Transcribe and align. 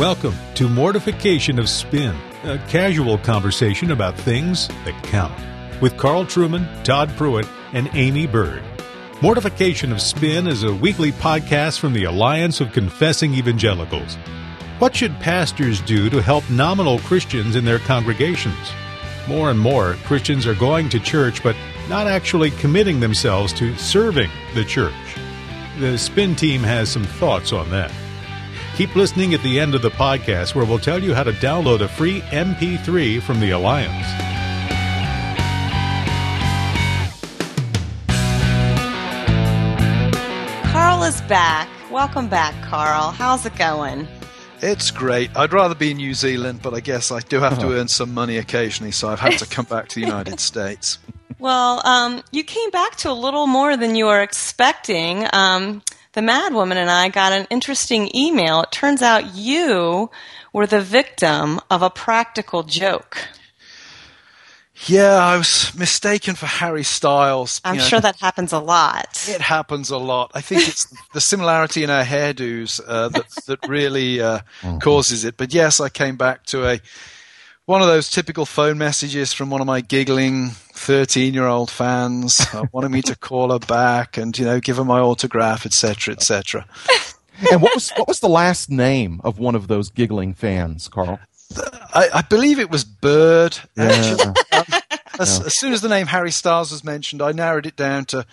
Welcome 0.00 0.34
to 0.54 0.66
Mortification 0.66 1.58
of 1.58 1.68
Spin, 1.68 2.16
a 2.44 2.56
casual 2.68 3.18
conversation 3.18 3.90
about 3.90 4.16
things 4.16 4.68
that 4.86 4.98
count, 5.02 5.38
with 5.82 5.98
Carl 5.98 6.24
Trueman, 6.24 6.82
Todd 6.84 7.10
Pruitt, 7.18 7.46
and 7.74 7.86
Aimee 7.94 8.26
Byrd. 8.26 8.62
Mortification 9.20 9.92
of 9.92 10.00
Spin 10.00 10.46
is 10.46 10.62
a 10.62 10.74
weekly 10.74 11.12
podcast 11.12 11.80
from 11.80 11.92
the 11.92 12.04
Alliance 12.04 12.62
of 12.62 12.72
Confessing 12.72 13.34
Evangelicals. 13.34 14.14
What 14.78 14.96
should 14.96 15.20
pastors 15.20 15.82
do 15.82 16.08
to 16.08 16.22
help 16.22 16.48
nominal 16.48 17.00
Christians 17.00 17.54
in 17.54 17.66
their 17.66 17.80
congregations? 17.80 18.72
More 19.28 19.50
and 19.50 19.60
more, 19.60 19.96
Christians 20.04 20.46
are 20.46 20.54
going 20.54 20.88
to 20.88 20.98
church 20.98 21.42
but 21.42 21.56
not 21.90 22.06
actually 22.06 22.52
committing 22.52 23.00
themselves 23.00 23.52
to 23.52 23.76
serving 23.76 24.30
the 24.54 24.64
church. 24.64 24.94
The 25.78 25.98
Spin 25.98 26.36
team 26.36 26.62
has 26.62 26.88
some 26.88 27.04
thoughts 27.04 27.52
on 27.52 27.68
that. 27.68 27.92
Keep 28.80 28.96
listening 28.96 29.34
at 29.34 29.42
the 29.42 29.60
end 29.60 29.74
of 29.74 29.82
the 29.82 29.90
podcast 29.90 30.54
where 30.54 30.64
we'll 30.64 30.78
tell 30.78 31.02
you 31.02 31.12
how 31.12 31.22
to 31.22 31.32
download 31.32 31.82
a 31.82 31.86
free 31.86 32.22
MP3 32.22 33.20
from 33.20 33.38
the 33.38 33.50
Alliance. 33.50 34.06
Carl 40.72 41.02
is 41.02 41.20
back. 41.28 41.68
Welcome 41.90 42.30
back, 42.30 42.54
Carl. 42.64 43.10
How's 43.10 43.44
it 43.44 43.54
going? 43.56 44.08
It's 44.62 44.90
great. 44.90 45.36
I'd 45.36 45.52
rather 45.52 45.74
be 45.74 45.90
in 45.90 45.98
New 45.98 46.14
Zealand, 46.14 46.60
but 46.62 46.72
I 46.72 46.80
guess 46.80 47.12
I 47.12 47.20
do 47.20 47.38
have 47.38 47.58
to 47.58 47.78
earn 47.78 47.88
some 47.88 48.14
money 48.14 48.38
occasionally, 48.38 48.92
so 48.92 49.10
I've 49.10 49.20
had 49.20 49.36
to 49.40 49.46
come 49.46 49.66
back 49.66 49.88
to 49.88 49.96
the 49.96 50.06
United 50.06 50.40
States. 50.40 50.98
Well, 51.38 51.86
um, 51.86 52.22
you 52.32 52.44
came 52.44 52.70
back 52.70 52.96
to 52.96 53.10
a 53.10 53.12
little 53.12 53.46
more 53.46 53.76
than 53.76 53.94
you 53.94 54.06
were 54.06 54.22
expecting. 54.22 55.26
Um, 55.34 55.82
the 56.12 56.22
Mad 56.22 56.52
Woman 56.52 56.78
and 56.78 56.90
I 56.90 57.08
got 57.08 57.32
an 57.32 57.46
interesting 57.50 58.10
email. 58.14 58.62
It 58.62 58.72
turns 58.72 59.02
out 59.02 59.34
you 59.36 60.10
were 60.52 60.66
the 60.66 60.80
victim 60.80 61.60
of 61.70 61.82
a 61.82 61.90
practical 61.90 62.62
joke. 62.62 63.28
Yeah, 64.86 65.14
I 65.14 65.36
was 65.36 65.72
mistaken 65.76 66.34
for 66.34 66.46
Harry 66.46 66.84
Styles. 66.84 67.60
I'm 67.64 67.74
you 67.74 67.80
know. 67.80 67.86
sure 67.86 68.00
that 68.00 68.18
happens 68.18 68.52
a 68.52 68.58
lot. 68.58 69.26
It 69.28 69.42
happens 69.42 69.90
a 69.90 69.98
lot. 69.98 70.30
I 70.34 70.40
think 70.40 70.66
it's 70.66 70.86
the 71.12 71.20
similarity 71.20 71.84
in 71.84 71.90
our 71.90 72.02
hairdos 72.02 72.80
uh, 72.86 73.08
that 73.10 73.28
that 73.46 73.68
really 73.68 74.22
uh, 74.22 74.40
causes 74.80 75.24
it. 75.24 75.36
But 75.36 75.52
yes, 75.52 75.80
I 75.80 75.90
came 75.90 76.16
back 76.16 76.46
to 76.46 76.66
a 76.66 76.80
one 77.70 77.82
of 77.82 77.86
those 77.86 78.10
typical 78.10 78.44
phone 78.44 78.76
messages 78.78 79.32
from 79.32 79.48
one 79.48 79.60
of 79.60 79.66
my 79.66 79.80
giggling 79.80 80.48
13 80.50 81.32
year 81.32 81.46
old 81.46 81.70
fans 81.70 82.40
uh, 82.52 82.64
wanting 82.72 82.90
me 82.90 83.00
to 83.00 83.16
call 83.16 83.52
her 83.52 83.60
back 83.60 84.16
and 84.16 84.36
you 84.36 84.44
know 84.44 84.58
give 84.58 84.76
her 84.76 84.84
my 84.84 84.98
autograph, 84.98 85.64
etc., 85.64 86.12
etc. 86.12 86.66
and 87.52 87.62
what 87.62 87.72
was 87.72 87.90
what 87.90 88.08
was 88.08 88.18
the 88.18 88.28
last 88.28 88.70
name 88.70 89.20
of 89.22 89.38
one 89.38 89.54
of 89.54 89.68
those 89.68 89.88
giggling 89.88 90.34
fans, 90.34 90.88
Carl? 90.88 91.20
I, 91.94 92.08
I 92.14 92.22
believe 92.22 92.58
it 92.58 92.70
was 92.70 92.82
Byrd. 92.82 93.56
Yeah. 93.76 94.34
As, 95.18 95.38
as 95.44 95.54
soon 95.54 95.74
as 95.74 95.82
the 95.82 95.88
name 95.90 96.06
Harry 96.06 96.30
Styles 96.30 96.72
was 96.72 96.82
mentioned, 96.82 97.20
I 97.20 97.32
narrowed 97.32 97.66
it 97.66 97.76
down 97.76 98.06
to 98.06 98.24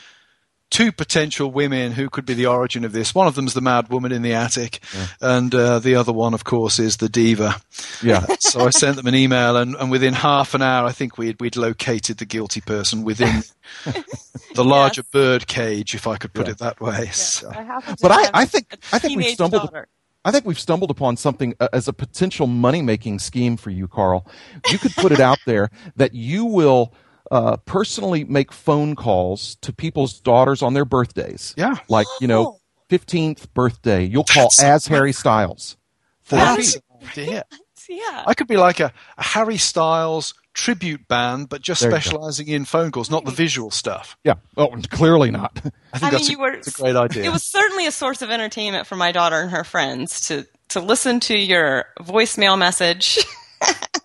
two 0.70 0.92
potential 0.92 1.50
women 1.52 1.94
who 1.94 2.10
could 2.10 2.26
be 2.26 2.34
the 2.34 2.46
origin 2.48 2.84
of 2.84 2.92
this. 2.92 3.16
One 3.16 3.26
of 3.28 3.36
them 3.36 3.48
is 3.48 3.54
the 3.54 3.62
mad 3.62 3.90
woman 3.90 4.12
in 4.12 4.22
the 4.22 4.34
attic, 4.34 4.80
and 5.22 5.54
uh, 5.56 5.80
the 5.80 5.96
other 5.96 6.12
one, 6.14 6.34
of 6.34 6.44
course, 6.44 6.78
is 6.80 6.98
the 6.98 7.10
diva. 7.10 7.56
Yeah. 8.04 8.26
So 8.40 8.66
I 8.66 8.70
sent 8.70 8.96
them 8.96 9.08
an 9.08 9.16
email, 9.16 9.58
and, 9.58 9.76
and 9.76 9.92
within 9.92 10.14
half 10.14 10.54
an 10.54 10.62
hour, 10.62 10.88
I 10.88 10.92
think 10.92 11.18
we'd 11.18 11.40
we'd 11.42 11.56
located 11.58 12.18
the 12.18 12.26
guilty 12.26 12.62
person 12.62 13.04
within 13.04 13.44
the 14.56 14.64
larger 14.64 15.02
Yes. 15.02 15.10
bird 15.12 15.48
cage, 15.48 15.94
if 15.96 16.08
I 16.08 16.18
could 16.18 16.34
put 16.34 16.48
Yeah. 16.48 16.52
it 16.54 16.58
that 16.60 16.80
way. 16.82 17.08
So- 17.08 17.50
I 17.50 17.96
But 18.02 18.12
I, 18.12 18.30
I 18.34 18.46
think 18.46 18.74
a 18.74 18.96
I 18.96 19.00
think 19.00 19.18
we've 19.18 19.34
stumbled. 19.34 19.64
daughter. 19.64 19.88
I 20.26 20.32
think 20.32 20.46
we've 20.46 20.60
stumbled 20.60 20.92
upon 20.92 21.16
something 21.18 21.56
uh, 21.60 21.70
as 21.72 21.88
a 21.88 21.94
potential 21.94 22.48
money 22.48 22.82
making 22.82 23.20
scheme 23.20 23.56
for 23.56 23.70
you, 23.70 23.88
Carl. 23.88 24.26
You 24.70 24.78
could 24.78 24.94
put 24.96 25.12
it 25.14 25.20
out 25.22 25.40
there 25.46 25.70
that 25.96 26.14
you 26.14 26.44
will 26.46 26.94
uh, 27.32 27.58
personally 27.66 28.24
make 28.24 28.52
phone 28.52 28.96
calls 28.96 29.56
to 29.62 29.74
people's 29.74 30.20
daughters 30.20 30.62
on 30.62 30.74
their 30.74 30.86
birthdays. 30.86 31.54
Yeah. 31.58 31.76
Like 31.90 32.08
you 32.22 32.28
know, 32.28 32.46
Oh. 32.48 32.60
fifteenth 32.90 33.54
birthday. 33.54 34.04
You'll 34.06 34.24
call 34.24 34.50
That's- 34.58 34.64
as 34.64 34.88
Harry 34.88 35.14
Styles. 35.14 35.78
For 36.24 36.36
That's 36.36 36.78
fee. 37.12 37.40
Yeah. 37.90 38.24
I 38.28 38.34
could 38.34 38.48
be 38.48 38.58
like 38.58 38.82
a, 38.82 38.92
a 39.18 39.24
Harry 39.24 39.56
Styles 39.56 40.34
tribute 40.54 41.08
band, 41.08 41.48
but 41.48 41.62
just 41.62 41.80
There 41.82 41.90
specializing 41.90 42.50
in 42.50 42.66
phone 42.66 42.92
calls, 42.92 43.10
not 43.10 43.24
the 43.24 43.32
visual 43.32 43.72
stuff. 43.72 44.18
Yeah. 44.26 44.34
Oh, 44.58 44.76
clearly 44.90 45.32
not. 45.32 45.52
I 45.56 45.62
think 45.62 45.74
I 45.94 46.00
mean, 46.02 46.12
that's, 46.12 46.30
you 46.30 46.38
a, 46.38 46.42
were- 46.42 46.52
that's 46.58 46.68
a 46.68 46.82
great 46.82 46.98
idea. 46.98 47.24
It 47.24 47.30
was 47.32 47.44
certainly 47.44 47.88
a 47.88 47.92
source 47.92 48.22
of 48.22 48.30
entertainment 48.30 48.88
for 48.88 48.98
my 48.98 49.14
daughter 49.14 49.40
and 49.40 49.52
her 49.52 49.64
friends 49.64 50.28
to 50.28 50.46
to 50.70 50.82
listen 50.82 51.22
to 51.22 51.38
your 51.38 51.86
voicemail 52.02 52.60
message 52.60 53.20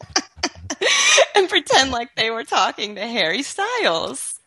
and 1.35 1.49
pretend 1.49 1.91
like 1.91 2.15
they 2.17 2.31
were 2.31 2.45
talking 2.45 2.95
to 2.97 3.07
Harry 3.07 3.43
Styles. 3.43 4.39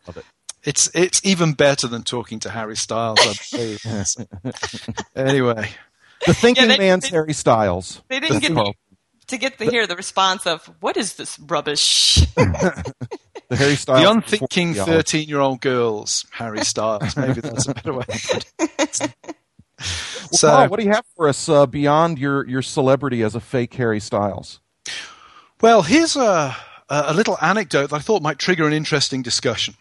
It's 0.63 0.89
it's 0.95 1.21
even 1.23 1.53
better 1.53 1.87
than 1.87 2.03
talking 2.03 2.39
to 2.39 2.49
Harry 2.49 2.75
Styles. 2.75 3.19
I 3.21 3.33
believe. 3.51 3.85
anyway, 5.15 5.69
The 6.25 6.33
thinking 6.33 6.67
they- 6.67 6.77
man's 6.77 7.03
they- 7.03 7.09
Harry 7.15 7.33
Styles. 7.33 8.01
They 8.09 8.19
didn't 8.19 8.39
get 8.39 8.53
Carl. 8.53 8.73
to 9.27 9.37
get 9.37 9.57
to 9.59 9.65
hear 9.65 9.85
the 9.87 9.95
response 9.95 10.45
of 10.47 10.65
"What 10.79 10.97
is 10.97 11.15
this 11.15 11.37
rubbish?" 11.39 12.25
The 13.47 13.57
Harry 13.57 13.75
Styles. 13.75 14.01
the 14.03 14.09
unthinking 14.09 14.73
thirteen-year-old 14.73 15.61
girls, 15.61 16.25
Harry 16.31 16.65
Styles. 16.65 17.15
Maybe 17.15 17.41
that's 17.41 17.67
a 17.67 17.75
better 17.75 17.93
way. 17.93 18.03
to 18.07 18.27
put 18.27 18.45
it. 18.69 19.13
Well, 19.77 20.29
so, 20.31 20.47
Carl, 20.49 20.69
what 20.69 20.79
do 20.79 20.85
you 20.87 20.91
have 20.93 21.05
for 21.15 21.27
us 21.29 21.47
uh, 21.47 21.67
beyond 21.67 22.17
your, 22.17 22.47
your 22.47 22.63
celebrity 22.63 23.21
as 23.21 23.35
a 23.35 23.39
fake 23.39 23.75
Harry 23.75 23.99
Styles? 23.99 24.61
Well, 25.61 25.81
here's 25.81 26.15
a 26.15 26.55
a 26.89 27.13
little 27.13 27.37
anecdote 27.41 27.89
that 27.89 27.95
I 27.95 27.99
thought 27.99 28.21
might 28.21 28.37
trigger 28.37 28.67
an 28.67 28.73
interesting 28.73 29.23
discussion. 29.23 29.75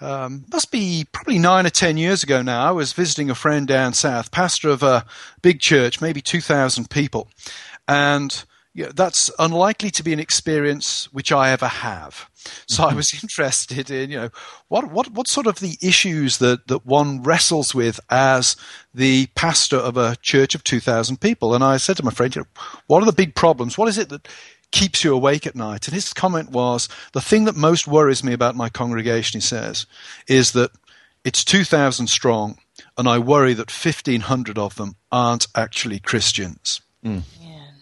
Um, 0.00 0.44
must 0.52 0.70
be 0.70 1.06
probably 1.12 1.38
nine 1.38 1.66
or 1.66 1.70
ten 1.70 1.96
years 1.96 2.22
ago 2.22 2.42
now. 2.42 2.66
I 2.66 2.70
was 2.70 2.92
visiting 2.92 3.30
a 3.30 3.34
friend 3.34 3.66
down 3.66 3.94
south, 3.94 4.30
pastor 4.30 4.68
of 4.68 4.82
a 4.82 5.04
big 5.42 5.60
church, 5.60 6.00
maybe 6.00 6.20
two 6.20 6.40
thousand 6.40 6.90
people, 6.90 7.28
and 7.88 8.44
yeah, 8.76 8.90
that's 8.94 9.30
unlikely 9.38 9.90
to 9.92 10.02
be 10.02 10.12
an 10.12 10.20
experience 10.20 11.10
which 11.10 11.32
I 11.32 11.50
ever 11.50 11.66
have. 11.66 12.28
So 12.66 12.84
I 12.84 12.92
was 12.92 13.14
interested 13.22 13.90
in, 13.90 14.10
you 14.10 14.18
know, 14.18 14.30
what 14.68 14.92
what 14.92 15.10
what 15.12 15.28
sort 15.28 15.46
of 15.46 15.60
the 15.60 15.78
issues 15.80 16.36
that 16.38 16.68
that 16.68 16.84
one 16.84 17.22
wrestles 17.22 17.74
with 17.74 17.98
as 18.10 18.54
the 18.94 19.28
pastor 19.34 19.78
of 19.78 19.96
a 19.96 20.16
church 20.16 20.54
of 20.54 20.62
two 20.62 20.80
thousand 20.80 21.22
people. 21.22 21.54
And 21.54 21.64
I 21.64 21.78
said 21.78 21.96
to 21.96 22.04
my 22.04 22.10
friend, 22.10 22.36
you 22.36 22.42
know, 22.42 22.62
what 22.86 23.02
are 23.02 23.06
the 23.06 23.12
big 23.12 23.34
problems? 23.34 23.78
What 23.78 23.88
is 23.88 23.96
it 23.96 24.10
that 24.10 24.28
keeps 24.72 25.04
you 25.04 25.14
awake 25.14 25.46
at 25.46 25.54
night? 25.54 25.86
And 25.86 25.94
his 25.94 26.12
comment 26.12 26.50
was, 26.50 26.88
the 27.12 27.20
thing 27.20 27.44
that 27.44 27.56
most 27.56 27.86
worries 27.86 28.24
me 28.24 28.32
about 28.32 28.56
my 28.56 28.68
congregation, 28.68 29.38
he 29.38 29.46
says, 29.46 29.86
is 30.28 30.52
that 30.52 30.70
it's 31.24 31.44
2,000 31.44 32.06
strong, 32.06 32.58
and 32.96 33.08
I 33.08 33.18
worry 33.18 33.54
that 33.54 33.70
1,500 33.70 34.58
of 34.58 34.76
them 34.76 34.96
aren't 35.10 35.48
actually 35.54 35.98
Christians. 35.98 36.80
Mm. 37.04 37.22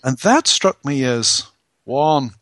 And 0.02 0.18
that 0.18 0.46
struck 0.46 0.84
me 0.84 1.04
as 1.04 1.46
one, 1.84 2.32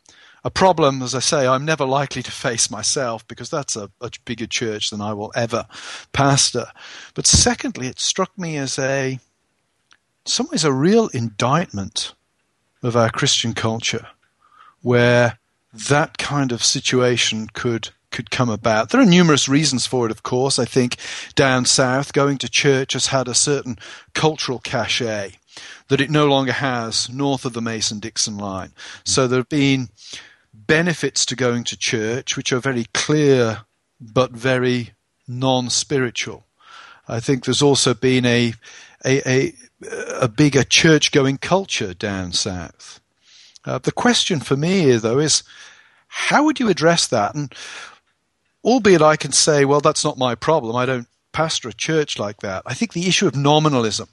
a 0.43 0.51
problem, 0.51 1.01
as 1.01 1.15
I 1.15 1.19
say, 1.19 1.47
I'm 1.47 1.63
never 1.63 1.85
likely 1.85 2.21
to 2.23 2.31
face 2.31 2.69
myself 2.69 3.25
because 3.27 3.49
that's 3.49 3.77
a 3.77 3.89
much 4.01 4.23
bigger 4.25 4.45
church 4.45 4.89
than 4.89 4.99
I 4.99 5.13
will 5.13 5.31
ever 5.35 5.65
pastor. 6.11 6.67
But 7.13 7.25
secondly, 7.25 7.87
it 7.87 7.99
struck 7.99 8.37
me 8.37 8.57
as 8.57 8.77
a, 8.77 9.13
in 9.13 9.19
some 10.25 10.49
ways, 10.51 10.65
a 10.65 10.73
real 10.73 11.07
indictment 11.07 12.13
of 12.81 12.97
our 12.97 13.09
Christian 13.09 13.53
culture 13.53 14.07
where 14.83 15.39
that 15.73 16.19
kind 16.19 16.51
of 16.51 16.63
situation 16.63 17.47
could 17.53 17.89
could 18.11 18.29
come 18.29 18.49
about. 18.49 18.91
There 18.91 19.01
are 19.01 19.05
numerous 19.05 19.49
reasons 19.49 19.87
for 19.87 20.05
it, 20.05 20.11
of 20.11 20.21
course. 20.21 20.59
I 20.59 20.65
think 20.65 20.97
down 21.33 21.65
south, 21.65 22.13
going 22.13 22.37
to 22.37 22.49
church 22.49 22.93
has 22.93 23.07
had 23.07 23.27
a 23.27 23.33
certain 23.33 23.79
cultural 24.13 24.59
cachet 24.59 25.39
that 25.87 25.99
it 25.99 26.11
no 26.11 26.27
longer 26.27 26.51
has 26.51 27.09
north 27.09 27.43
of 27.43 27.53
the 27.53 27.61
Mason 27.61 27.99
Dixon 27.99 28.37
line. 28.37 28.71
So 29.03 29.27
there 29.27 29.39
have 29.39 29.49
been 29.49 29.89
benefits 30.53 31.25
to 31.25 31.35
going 31.35 31.63
to 31.65 31.75
church 31.77 32.37
which 32.37 32.53
are 32.53 32.59
very 32.59 32.85
clear 32.93 33.65
but 33.99 34.31
very 34.31 34.91
non 35.27 35.69
spiritual. 35.69 36.45
I 37.07 37.19
think 37.19 37.43
there's 37.43 37.61
also 37.61 37.93
been 37.93 38.25
a 38.25 38.53
a, 39.05 39.29
a, 39.29 39.53
a 40.21 40.27
bigger 40.27 40.63
church 40.63 41.11
going 41.11 41.37
culture 41.37 41.93
down 41.93 42.31
south. 42.31 43.01
Uh, 43.65 43.77
the 43.77 43.91
question 43.91 44.39
for 44.39 44.57
me, 44.57 44.91
though, 44.97 45.19
is 45.19 45.43
how 46.07 46.43
would 46.43 46.59
you 46.59 46.69
address 46.69 47.07
that? 47.07 47.33
And 47.33 47.53
albeit 48.63 49.01
I 49.01 49.15
can 49.15 49.31
say, 49.31 49.65
well, 49.65 49.81
that's 49.81 50.03
not 50.03 50.17
my 50.17 50.35
problem. 50.35 50.75
I 50.75 50.85
don't 50.85 51.07
pastor 51.31 51.69
a 51.69 51.73
church 51.73 52.19
like 52.19 52.41
that. 52.41 52.63
I 52.65 52.73
think 52.73 52.93
the 52.93 53.07
issue 53.07 53.27
of 53.27 53.35
nominalism, 53.35 54.09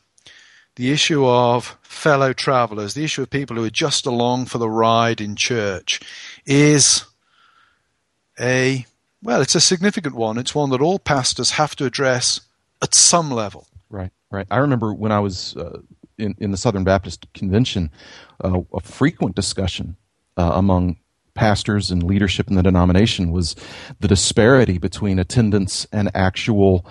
the 0.76 0.90
issue 0.90 1.26
of 1.26 1.76
fellow 1.82 2.32
travelers, 2.32 2.94
the 2.94 3.04
issue 3.04 3.22
of 3.22 3.30
people 3.30 3.56
who 3.56 3.64
are 3.64 3.70
just 3.70 4.06
along 4.06 4.46
for 4.46 4.58
the 4.58 4.70
ride 4.70 5.20
in 5.20 5.36
church 5.36 6.00
is 6.46 7.04
a, 8.38 8.86
well, 9.22 9.42
it's 9.42 9.54
a 9.54 9.60
significant 9.60 10.14
one. 10.14 10.38
It's 10.38 10.54
one 10.54 10.70
that 10.70 10.80
all 10.80 10.98
pastors 10.98 11.52
have 11.52 11.76
to 11.76 11.84
address 11.84 12.40
at 12.82 12.94
some 12.94 13.30
level. 13.30 13.66
Right, 13.90 14.12
right. 14.30 14.46
I 14.50 14.58
remember 14.58 14.94
when 14.94 15.12
I 15.12 15.20
was 15.20 15.56
uh, 15.56 15.80
in, 16.20 16.34
in 16.38 16.50
the 16.50 16.56
Southern 16.56 16.84
Baptist 16.84 17.26
Convention 17.34 17.90
uh, 18.44 18.60
a 18.72 18.80
frequent 18.80 19.34
discussion 19.34 19.96
uh, 20.36 20.52
among 20.54 20.96
pastors 21.34 21.90
and 21.90 22.02
leadership 22.02 22.48
in 22.48 22.56
the 22.56 22.62
denomination 22.62 23.30
was 23.30 23.56
the 24.00 24.08
disparity 24.08 24.78
between 24.78 25.18
attendance 25.18 25.86
and 25.92 26.10
actual 26.14 26.84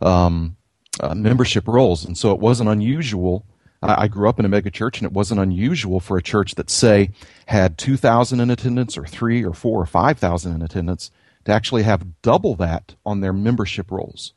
um, 0.00 0.56
uh, 1.00 1.14
membership 1.14 1.66
rolls. 1.66 2.04
And 2.04 2.16
so 2.16 2.32
it 2.32 2.38
wasn't 2.38 2.68
unusual. 2.68 3.46
I, 3.82 4.02
I 4.02 4.08
grew 4.08 4.28
up 4.28 4.38
in 4.38 4.44
a 4.44 4.48
megachurch, 4.48 4.98
and 4.98 5.04
it 5.04 5.12
wasn't 5.12 5.40
unusual 5.40 6.00
for 6.00 6.16
a 6.16 6.22
church 6.22 6.54
that, 6.56 6.70
say, 6.70 7.10
had 7.46 7.78
2,000 7.78 8.40
in 8.40 8.50
attendance, 8.50 8.98
or 8.98 9.06
three, 9.06 9.44
or 9.44 9.54
four, 9.54 9.80
or 9.80 9.86
5,000 9.86 10.54
in 10.54 10.62
attendance, 10.62 11.10
to 11.44 11.52
actually 11.52 11.82
have 11.82 12.20
double 12.22 12.54
that 12.56 12.94
on 13.04 13.20
their 13.20 13.32
membership 13.32 13.90
rolls. 13.90 14.34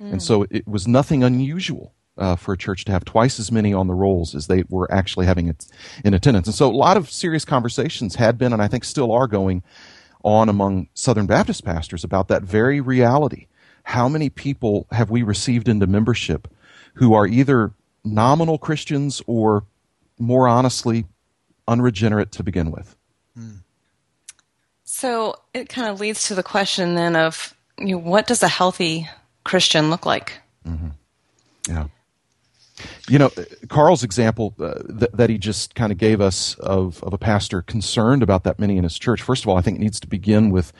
Mm. 0.00 0.12
And 0.12 0.22
so 0.22 0.46
it 0.50 0.66
was 0.66 0.86
nothing 0.86 1.24
unusual 1.24 1.92
uh, 2.18 2.36
for 2.36 2.54
a 2.54 2.58
church 2.58 2.84
to 2.86 2.92
have 2.92 3.04
twice 3.04 3.38
as 3.38 3.52
many 3.52 3.72
on 3.72 3.86
the 3.86 3.94
rolls 3.94 4.34
as 4.34 4.46
they 4.46 4.64
were 4.68 4.90
actually 4.92 5.26
having 5.26 5.48
it 5.48 5.66
in 6.04 6.14
attendance. 6.14 6.46
And 6.46 6.54
so 6.54 6.68
a 6.68 6.72
lot 6.72 6.96
of 6.96 7.10
serious 7.10 7.44
conversations 7.44 8.16
had 8.16 8.38
been, 8.38 8.52
and 8.52 8.62
I 8.62 8.68
think 8.68 8.84
still 8.84 9.12
are 9.12 9.26
going 9.26 9.62
on 10.24 10.48
among 10.48 10.88
Southern 10.94 11.26
Baptist 11.26 11.64
pastors 11.64 12.02
about 12.02 12.28
that 12.28 12.42
very 12.42 12.80
reality. 12.80 13.46
How 13.84 14.08
many 14.08 14.30
people 14.30 14.86
have 14.90 15.10
we 15.10 15.22
received 15.22 15.68
into 15.68 15.86
membership 15.86 16.48
who 16.94 17.14
are 17.14 17.26
either 17.26 17.72
nominal 18.04 18.58
Christians 18.58 19.22
or, 19.26 19.64
more 20.18 20.48
honestly, 20.48 21.04
unregenerate 21.68 22.32
to 22.32 22.42
begin 22.42 22.70
with? 22.70 22.96
Hmm. 23.36 23.56
So 24.84 25.36
it 25.54 25.68
kind 25.68 25.88
of 25.88 26.00
leads 26.00 26.28
to 26.28 26.34
the 26.34 26.42
question 26.42 26.94
then 26.94 27.14
of 27.14 27.54
you 27.78 27.96
know, 27.96 27.98
what 27.98 28.26
does 28.26 28.42
a 28.42 28.48
healthy 28.48 29.08
Christian 29.44 29.90
look 29.90 30.06
like? 30.06 30.40
Mm-hmm. 30.66 30.88
Yeah. 31.68 31.86
You 33.08 33.18
know, 33.18 33.30
Carl's 33.68 34.02
example 34.02 34.54
uh, 34.58 34.82
th- 34.82 35.10
that 35.14 35.30
he 35.30 35.38
just 35.38 35.74
kind 35.74 35.92
of 35.92 35.98
gave 35.98 36.20
us 36.20 36.54
of, 36.56 37.02
of 37.02 37.12
a 37.14 37.18
pastor 37.18 37.62
concerned 37.62 38.22
about 38.22 38.44
that 38.44 38.58
many 38.58 38.76
in 38.76 38.84
his 38.84 38.98
church, 38.98 39.22
first 39.22 39.44
of 39.44 39.48
all, 39.48 39.56
I 39.56 39.62
think 39.62 39.78
it 39.78 39.80
needs 39.80 39.98
to 40.00 40.06
begin 40.06 40.50
with 40.50 40.72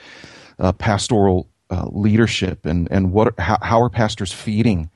uh, 0.58 0.72
pastoral 0.72 1.48
uh, 1.70 1.86
leadership 1.90 2.66
and, 2.66 2.86
and 2.90 3.12
what 3.12 3.38
how, 3.38 3.58
how 3.62 3.80
are 3.80 3.88
pastors 3.88 4.32
feeding 4.32 4.90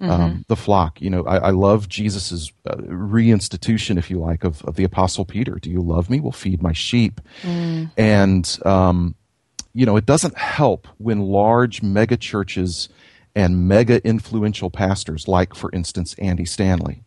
um, 0.00 0.08
mm-hmm. 0.10 0.40
the 0.48 0.56
flock? 0.56 1.00
You 1.00 1.10
know, 1.10 1.24
I, 1.24 1.36
I 1.36 1.50
love 1.50 1.88
Jesus's 1.88 2.52
uh, 2.64 2.76
reinstitution, 2.76 3.98
if 3.98 4.10
you 4.10 4.18
like, 4.18 4.42
of, 4.42 4.64
of 4.64 4.76
the 4.76 4.84
Apostle 4.84 5.24
Peter. 5.24 5.58
Do 5.60 5.70
you 5.70 5.82
love 5.82 6.08
me? 6.08 6.20
Well, 6.20 6.32
feed 6.32 6.62
my 6.62 6.72
sheep. 6.72 7.20
Mm. 7.42 7.90
And, 7.96 8.58
um, 8.64 9.14
you 9.74 9.84
know, 9.84 9.96
it 9.96 10.06
doesn't 10.06 10.38
help 10.38 10.88
when 10.98 11.20
large 11.20 11.82
mega 11.82 12.16
churches– 12.16 12.88
and 13.36 13.68
mega 13.68 14.04
influential 14.04 14.70
pastors, 14.70 15.28
like, 15.28 15.54
for 15.54 15.70
instance, 15.74 16.14
Andy 16.18 16.46
Stanley, 16.46 17.02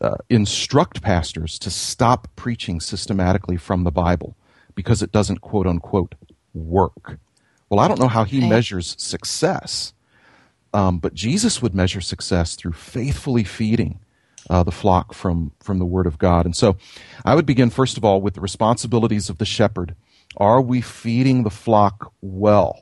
uh, 0.00 0.16
instruct 0.30 1.02
pastors 1.02 1.58
to 1.58 1.70
stop 1.70 2.28
preaching 2.34 2.80
systematically 2.80 3.58
from 3.58 3.84
the 3.84 3.92
Bible 3.92 4.34
because 4.74 5.02
it 5.02 5.12
doesn't 5.12 5.42
quote 5.42 5.66
unquote 5.66 6.14
work. 6.54 7.18
Well, 7.68 7.78
I 7.78 7.88
don't 7.88 8.00
know 8.00 8.08
how 8.08 8.24
he 8.24 8.38
okay. 8.38 8.48
measures 8.48 8.96
success, 8.98 9.92
um, 10.72 10.98
but 10.98 11.12
Jesus 11.12 11.60
would 11.60 11.74
measure 11.74 12.00
success 12.00 12.56
through 12.56 12.72
faithfully 12.72 13.44
feeding 13.44 14.00
uh, 14.48 14.62
the 14.62 14.72
flock 14.72 15.12
from, 15.12 15.52
from 15.60 15.78
the 15.78 15.84
Word 15.84 16.06
of 16.06 16.18
God. 16.18 16.46
And 16.46 16.56
so 16.56 16.76
I 17.24 17.34
would 17.34 17.46
begin, 17.46 17.68
first 17.68 17.98
of 17.98 18.04
all, 18.04 18.22
with 18.22 18.34
the 18.34 18.40
responsibilities 18.40 19.28
of 19.28 19.36
the 19.38 19.44
shepherd. 19.44 19.94
Are 20.38 20.62
we 20.62 20.80
feeding 20.80 21.42
the 21.42 21.50
flock 21.50 22.12
well? 22.22 22.80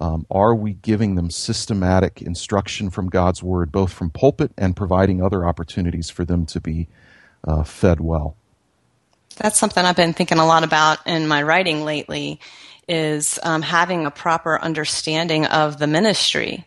Um, 0.00 0.26
are 0.30 0.54
we 0.54 0.74
giving 0.74 1.16
them 1.16 1.30
systematic 1.30 2.22
instruction 2.22 2.90
from 2.90 3.08
God's 3.08 3.42
Word, 3.42 3.72
both 3.72 3.92
from 3.92 4.10
pulpit 4.10 4.52
and 4.56 4.76
providing 4.76 5.22
other 5.22 5.44
opportunities 5.44 6.08
for 6.08 6.24
them 6.24 6.46
to 6.46 6.60
be 6.60 6.88
uh, 7.46 7.64
fed 7.64 8.00
well? 8.00 8.36
That's 9.36 9.58
something 9.58 9.84
I've 9.84 9.96
been 9.96 10.12
thinking 10.12 10.38
a 10.38 10.46
lot 10.46 10.64
about 10.64 11.04
in 11.06 11.26
my 11.26 11.42
writing 11.42 11.84
lately 11.84 12.40
is 12.88 13.38
um, 13.42 13.60
having 13.60 14.06
a 14.06 14.10
proper 14.10 14.58
understanding 14.60 15.44
of 15.46 15.78
the 15.78 15.86
ministry. 15.86 16.64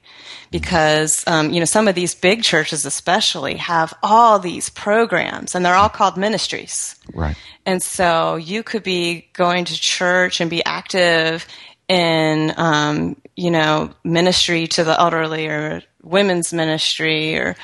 Because 0.52 1.26
um, 1.28 1.52
you 1.52 1.60
know 1.60 1.66
some 1.66 1.88
of 1.88 1.96
these 1.96 2.14
big 2.14 2.44
churches 2.44 2.86
especially 2.86 3.56
have 3.56 3.94
all 4.04 4.38
these 4.38 4.70
programs 4.70 5.56
and 5.56 5.66
they're 5.66 5.76
all 5.76 5.90
called 5.90 6.18
ministries. 6.18 6.98
Right. 7.14 7.38
And 7.66 7.82
so 7.82 8.36
you 8.36 8.62
could 8.62 8.84
be 8.84 9.30
going 9.34 9.66
to 9.66 9.80
church 9.80 10.42
and 10.42 10.50
be 10.50 10.64
active 10.66 11.48
in 11.88 12.54
um, 12.58 13.18
you 13.36 13.52
know 13.52 13.92
ministry 14.04 14.68
to 14.68 14.84
the 14.84 15.00
elderly 15.00 15.48
or 15.48 15.82
women's 16.04 16.54
ministry 16.54 17.38
or 17.38 17.56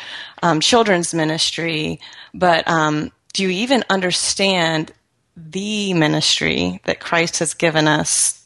um, 0.44 0.60
children's 0.60 1.14
ministry, 1.14 2.00
but 2.34 2.68
um, 2.68 3.12
do 3.34 3.44
you 3.44 3.50
even 3.50 3.84
understand 3.90 4.92
the 5.36 5.94
ministry 5.94 6.82
that 6.86 7.00
Christ 7.00 7.40
has 7.40 7.54
given 7.54 7.88
us, 7.88 8.44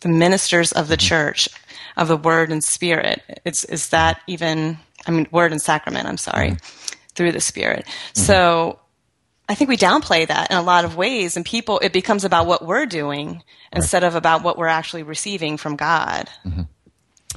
the 0.00 0.08
ministers 0.08 0.72
of 0.72 0.88
the 0.88 0.96
mm-hmm. 0.96 1.08
church, 1.08 1.48
of 1.96 2.08
the 2.08 2.16
Word 2.16 2.50
and 2.50 2.62
Spirit? 2.62 3.22
It's 3.44 3.64
is 3.64 3.88
that 3.90 4.20
even? 4.26 4.78
I 5.06 5.10
mean, 5.10 5.26
Word 5.30 5.52
and 5.52 5.60
Sacrament. 5.60 6.06
I'm 6.06 6.18
sorry, 6.18 6.50
mm-hmm. 6.50 6.96
through 7.14 7.32
the 7.32 7.40
Spirit. 7.40 7.86
Mm-hmm. 7.86 8.20
So 8.20 8.78
I 9.48 9.54
think 9.54 9.68
we 9.68 9.76
downplay 9.76 10.26
that 10.26 10.50
in 10.50 10.56
a 10.56 10.62
lot 10.62 10.84
of 10.84 10.96
ways, 10.96 11.36
and 11.36 11.44
people, 11.44 11.78
it 11.80 11.92
becomes 11.92 12.24
about 12.24 12.46
what 12.46 12.64
we're 12.64 12.86
doing 12.86 13.28
right. 13.28 13.42
instead 13.72 14.04
of 14.04 14.14
about 14.14 14.42
what 14.42 14.56
we're 14.56 14.68
actually 14.68 15.02
receiving 15.02 15.56
from 15.56 15.76
God. 15.76 16.30
Mm-hmm. 16.44 16.62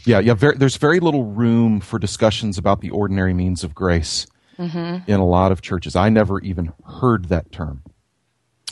Yeah, 0.05 0.19
yeah. 0.19 0.33
Very, 0.35 0.55
there's 0.55 0.77
very 0.77 0.99
little 0.99 1.25
room 1.25 1.81
for 1.81 1.97
discussions 1.97 2.57
about 2.57 2.81
the 2.81 2.91
ordinary 2.91 3.33
means 3.33 3.63
of 3.63 3.73
grace 3.73 4.27
mm-hmm. 4.57 5.09
in 5.09 5.19
a 5.19 5.25
lot 5.25 5.51
of 5.51 5.61
churches. 5.61 5.95
I 5.95 6.09
never 6.09 6.39
even 6.41 6.73
heard 6.85 7.25
that 7.29 7.51
term 7.51 7.81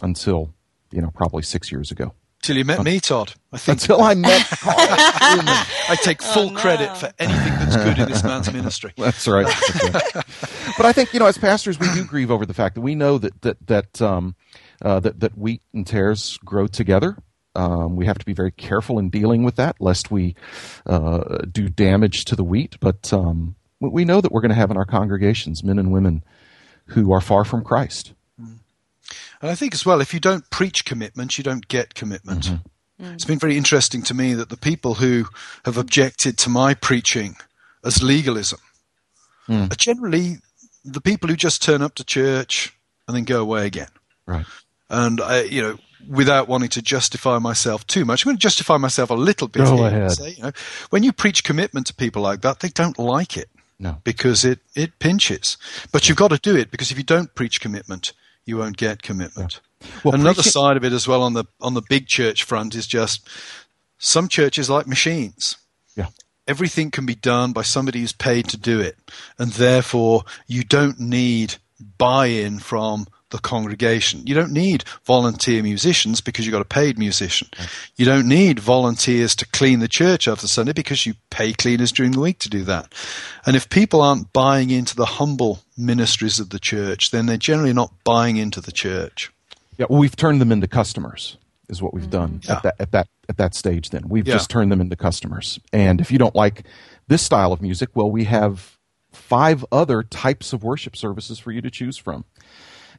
until, 0.02 0.54
you 0.92 1.02
know, 1.02 1.12
probably 1.14 1.42
six 1.44 1.72
years 1.72 1.92
ago. 1.92 2.14
Till 2.44 2.58
you 2.58 2.66
met 2.66 2.84
me, 2.84 3.00
Todd. 3.00 3.34
I 3.54 3.58
think 3.58 3.82
until 3.82 4.02
I 4.02 4.16
met 4.16 4.46
Carl 4.60 4.76
I 4.78 5.98
take 6.04 6.22
full 6.22 6.48
oh, 6.48 6.50
no. 6.50 6.60
credit 6.60 6.98
for 6.98 7.10
anything 7.18 7.54
that's 7.54 7.78
good 7.78 7.98
in 7.98 8.10
this 8.10 8.22
man's 8.22 8.52
ministry. 8.52 8.92
That's 8.98 9.26
right. 9.30 9.48
That's 9.48 10.14
right. 10.14 10.26
but 10.78 10.86
I 10.86 10.92
think 10.92 11.14
you 11.14 11.22
know, 11.22 11.26
as 11.26 11.38
pastors, 11.38 11.80
we 11.80 11.88
do 11.94 12.04
grieve 12.04 12.30
over 12.30 12.46
the 12.46 12.54
fact 12.54 12.76
that 12.76 12.82
we 12.82 12.96
know 12.96 13.18
that 13.18 13.42
that 13.44 13.66
that 13.68 14.02
um, 14.02 14.36
uh, 14.82 15.00
that, 15.00 15.22
that 15.22 15.38
wheat 15.38 15.62
and 15.74 15.88
tares 15.88 16.38
grow 16.44 16.68
together. 16.68 17.16
Um, 17.56 17.96
we 17.96 18.08
have 18.08 18.18
to 18.18 18.26
be 18.26 18.34
very 18.34 18.52
careful 18.52 19.00
in 19.00 19.10
dealing 19.10 19.44
with 19.44 19.56
that, 19.56 19.78
lest 19.80 20.12
we 20.12 20.36
uh, 20.86 21.38
do 21.50 21.70
damage 21.70 22.26
to 22.26 22.36
the 22.36 22.44
wheat. 22.44 22.76
But 22.82 23.14
um, 23.14 23.56
we 23.80 24.04
know 24.04 24.20
that 24.20 24.34
we're 24.34 24.42
going 24.42 24.50
to 24.50 24.56
have 24.56 24.70
in 24.70 24.76
our 24.76 24.86
congregations 24.86 25.64
men 25.64 25.80
and 25.80 25.94
women 25.94 26.26
who 26.88 27.14
are 27.14 27.22
far 27.22 27.46
from 27.46 27.64
Christ 27.64 28.14
and 29.44 29.52
I 29.52 29.56
think 29.56 29.74
as 29.74 29.86
well, 29.86 30.00
if 30.00 30.14
you 30.14 30.22
don't 30.22 30.50
preach 30.50 30.86
commitment, 30.86 31.38
you 31.38 31.44
don't 31.44 31.68
get 31.68 31.96
commitment. 31.96 32.44
Mm-hmm. 32.44 33.06
Mm. 33.06 33.14
It's 33.14 33.26
been 33.26 33.40
very 33.40 33.58
interesting 33.58 34.02
to 34.04 34.14
me 34.14 34.34
that 34.36 34.48
the 34.48 34.56
people 34.56 34.94
who 34.96 35.26
have 35.66 35.78
objected 35.78 36.38
to 36.38 36.50
my 36.50 36.74
preaching 36.74 37.36
as 37.84 38.02
legalism 38.02 38.62
mm. 39.50 39.70
are 39.70 39.76
generally 39.76 40.38
the 40.86 41.02
people 41.02 41.28
who 41.28 41.36
just 41.36 41.62
turn 41.62 41.82
up 41.82 41.96
to 41.96 42.06
church 42.06 42.74
and 43.06 43.18
then 43.18 43.26
go 43.26 43.42
away 43.42 43.66
again. 43.66 43.90
Right. 44.26 44.46
And 44.90 45.20
I, 45.20 45.42
you 45.42 45.62
know, 45.62 45.78
without 46.08 46.48
wanting 46.48 46.70
to 46.70 46.82
justify 46.82 47.38
myself 47.40 47.86
too 47.86 48.06
much, 48.06 48.24
I'm 48.24 48.30
going 48.30 48.38
to 48.38 48.42
justify 48.42 48.78
myself 48.78 49.10
a 49.10 49.16
little 49.16 49.50
bit. 49.50 49.66
Go 49.66 49.86
ahead. 49.86 50.12
Say, 50.12 50.36
you 50.38 50.44
know, 50.44 50.52
when 50.90 51.04
you 51.04 51.12
preach 51.12 51.44
commitment 51.44 51.88
to 51.88 51.94
people 51.94 52.22
like 52.22 52.40
that, 52.44 52.62
they 52.62 52.70
don't 52.70 52.98
like 52.98 53.36
it. 53.36 53.50
No. 53.78 53.98
Because 54.06 54.46
it, 54.46 54.60
it 54.74 55.00
pinches. 55.00 55.58
But 55.92 56.08
you've 56.08 56.18
got 56.18 56.30
to 56.30 56.38
do 56.38 56.56
it 56.56 56.72
because 56.72 56.92
if 56.92 56.98
you 56.98 57.04
don't 57.04 57.36
preach 57.36 57.60
commitment, 57.60 58.14
you 58.46 58.58
won't 58.58 58.78
get 58.78 59.02
commitment. 59.02 59.60
Yeah. 59.82 59.88
Well, 60.04 60.14
Another 60.16 60.36
preaching- 60.36 60.52
side 60.52 60.78
of 60.78 60.84
it 60.84 60.94
as 60.94 61.08
well 61.08 61.24
on 61.24 61.34
the 61.34 61.46
on 61.62 61.74
the 61.74 61.82
big 61.90 62.08
church 62.08 62.44
front 62.44 62.76
is 62.76 62.88
just 62.88 63.28
some 63.98 64.28
churches 64.28 64.70
like 64.70 64.88
machines. 64.88 65.58
Yeah. 65.96 66.08
Everything 66.48 66.92
can 66.92 67.06
be 67.06 67.16
done 67.16 67.54
by 67.54 67.62
somebody 67.64 68.00
who's 68.02 68.14
paid 68.14 68.48
to 68.50 68.58
do 68.58 68.80
it, 68.80 68.98
and 69.38 69.52
therefore 69.54 70.24
you 70.48 70.64
don't 70.64 71.00
need 71.00 71.56
buy-in 71.98 72.60
from 72.60 73.08
the 73.32 73.40
congregation. 73.40 74.22
You 74.28 74.36
don't 74.36 74.52
need 74.52 74.84
volunteer 75.06 75.64
musicians 75.64 76.22
because 76.22 76.46
you've 76.46 76.54
got 76.54 76.62
a 76.62 76.66
paid 76.66 77.00
musician. 77.00 77.48
You 77.96 78.06
don't 78.06 78.28
need 78.28 78.60
volunteers 78.60 79.36
to 79.38 79.48
clean 79.48 79.80
the 79.80 79.88
church 79.88 80.28
after 80.28 80.48
Sunday 80.48 80.72
because 80.74 81.06
you 81.08 81.16
pay 81.32 81.52
cleaners 81.52 81.92
during 81.92 82.12
the 82.12 82.20
week 82.20 82.38
to 82.40 82.50
do 82.50 82.64
that. 82.66 82.94
And 83.46 83.56
if 83.56 83.70
people 83.70 84.02
aren't 84.02 84.32
buying 84.34 84.70
into 84.70 84.96
the 84.96 85.06
humble 85.08 85.63
ministries 85.78 86.40
of 86.40 86.50
the 86.50 86.60
church, 86.60 87.12
then 87.12 87.26
they're 87.26 87.38
generally 87.38 87.74
not 87.74 87.94
buying 88.04 88.38
into 88.38 88.62
the 88.62 88.72
church. 88.72 89.32
Yeah, 89.78 89.88
well, 89.90 90.00
we've 90.00 90.16
turned 90.16 90.40
them 90.40 90.52
into 90.52 90.68
customers, 90.68 91.38
is 91.70 91.82
what 91.82 91.94
we've 91.94 92.10
done 92.10 92.42
yeah. 92.44 92.58
at 92.58 92.64
that 92.64 92.76
at 92.80 92.92
that 92.92 93.08
at 93.30 93.38
that 93.38 93.56
stage. 93.56 93.90
Then 93.90 94.08
we've 94.08 94.28
yeah. 94.28 94.36
just 94.36 94.50
turned 94.50 94.72
them 94.72 94.82
into 94.82 94.96
customers. 94.96 95.60
And 95.72 96.00
if 96.00 96.12
you 96.12 96.18
don't 96.18 96.36
like 96.36 96.64
this 97.08 97.22
style 97.22 97.52
of 97.52 97.62
music, 97.62 97.90
well, 97.96 98.12
we 98.12 98.26
have 98.26 98.78
five 99.12 99.64
other 99.72 100.04
types 100.04 100.54
of 100.54 100.64
worship 100.64 100.96
services 100.96 101.40
for 101.40 101.52
you 101.52 101.62
to 101.62 101.72
choose 101.72 101.98
from. 101.98 102.26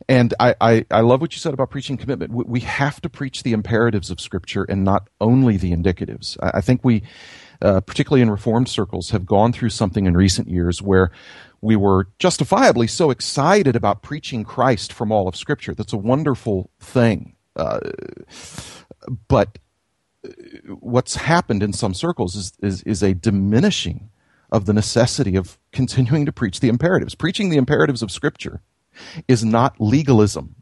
And 0.08 0.34
I, 0.40 0.54
I, 0.60 0.86
I, 0.90 1.00
love 1.00 1.20
what 1.20 1.32
you 1.32 1.38
said 1.38 1.54
about 1.54 1.70
preaching 1.70 1.96
commitment. 1.96 2.32
We 2.32 2.60
have 2.60 3.00
to 3.02 3.08
preach 3.08 3.42
the 3.42 3.52
imperatives 3.52 4.10
of 4.10 4.20
Scripture 4.20 4.64
and 4.64 4.84
not 4.84 5.08
only 5.20 5.56
the 5.56 5.72
indicatives. 5.72 6.36
I, 6.42 6.60
think 6.60 6.84
we, 6.84 7.04
uh, 7.62 7.80
particularly 7.80 8.20
in 8.20 8.30
Reformed 8.30 8.68
circles, 8.68 9.10
have 9.10 9.24
gone 9.24 9.52
through 9.52 9.70
something 9.70 10.06
in 10.06 10.16
recent 10.16 10.48
years 10.48 10.82
where 10.82 11.10
we 11.64 11.76
were 11.76 12.09
justifiably 12.18 12.87
so 12.87 13.11
excited 13.11 13.75
about 13.75 14.02
preaching 14.02 14.44
Christ 14.44 14.92
from 14.92 15.11
all 15.11 15.26
of 15.26 15.35
Scripture. 15.35 15.75
That's 15.75 15.94
a 15.94 15.99
wonderful 15.99 16.71
thing. 16.78 17.37
Uh, 17.56 17.80
but 19.28 19.59
what's 20.80 21.16
happened 21.16 21.62
in 21.62 21.73
some 21.73 21.94
circles 21.94 22.37
is, 22.37 22.52
is, 22.61 22.83
is 22.83 23.02
a 23.02 23.14
diminishing 23.14 24.11
of 24.52 24.66
the 24.66 24.75
necessity 24.75 25.37
of 25.37 25.59
continuing 25.73 26.26
to 26.26 26.33
preach 26.33 26.61
the 26.61 26.68
imperatives. 26.68 27.14
Preaching 27.14 27.49
the 27.49 27.56
imperatives 27.56 28.02
of 28.02 28.11
Scripture 28.11 28.61
is 29.26 29.42
not 29.42 29.80
legalism. 29.80 30.56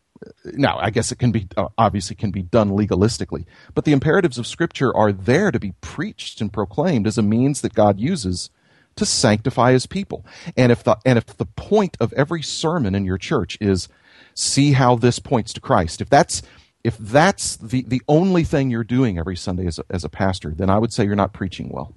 Now, 0.44 0.78
I 0.78 0.90
guess 0.90 1.10
it 1.10 1.18
can 1.18 1.32
be 1.32 1.48
uh, 1.56 1.68
obviously 1.76 2.14
can 2.14 2.30
be 2.30 2.42
done 2.42 2.70
legalistically, 2.70 3.44
but 3.74 3.84
the 3.84 3.92
imperatives 3.92 4.38
of 4.38 4.46
Scripture 4.46 4.96
are 4.96 5.10
there 5.10 5.50
to 5.50 5.58
be 5.58 5.74
preached 5.80 6.40
and 6.40 6.52
proclaimed 6.52 7.08
as 7.08 7.18
a 7.18 7.22
means 7.22 7.60
that 7.62 7.74
God 7.74 7.98
uses 7.98 8.50
to 8.96 9.06
sanctify 9.06 9.72
His 9.72 9.86
people. 9.86 10.24
And 10.56 10.72
if 10.72 10.84
the 10.84 10.96
and 11.04 11.18
if 11.18 11.26
the 11.26 11.46
point 11.46 11.96
of 12.00 12.12
every 12.14 12.42
sermon 12.42 12.94
in 12.94 13.04
your 13.04 13.18
church 13.18 13.58
is 13.60 13.88
see 14.34 14.72
how 14.72 14.96
this 14.96 15.18
points 15.18 15.52
to 15.54 15.60
Christ, 15.60 16.00
if 16.00 16.08
that's 16.08 16.42
if 16.84 16.98
that's 16.98 17.56
the, 17.56 17.82
the 17.82 18.02
only 18.08 18.44
thing 18.44 18.70
you're 18.70 18.84
doing 18.84 19.18
every 19.18 19.36
Sunday 19.36 19.66
as 19.66 19.78
a, 19.78 19.84
as 19.88 20.04
a 20.04 20.08
pastor, 20.08 20.50
then 20.50 20.68
I 20.68 20.78
would 20.78 20.92
say 20.92 21.04
you're 21.04 21.14
not 21.14 21.32
preaching 21.32 21.68
well. 21.68 21.94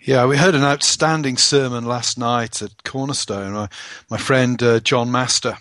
Yeah, 0.00 0.26
we 0.26 0.36
heard 0.36 0.54
an 0.54 0.64
outstanding 0.64 1.36
sermon 1.36 1.84
last 1.84 2.18
night 2.18 2.60
at 2.60 2.82
Cornerstone. 2.84 3.52
My, 3.52 3.68
my 4.10 4.16
friend 4.16 4.60
uh, 4.62 4.80
John 4.80 5.12
Master 5.12 5.58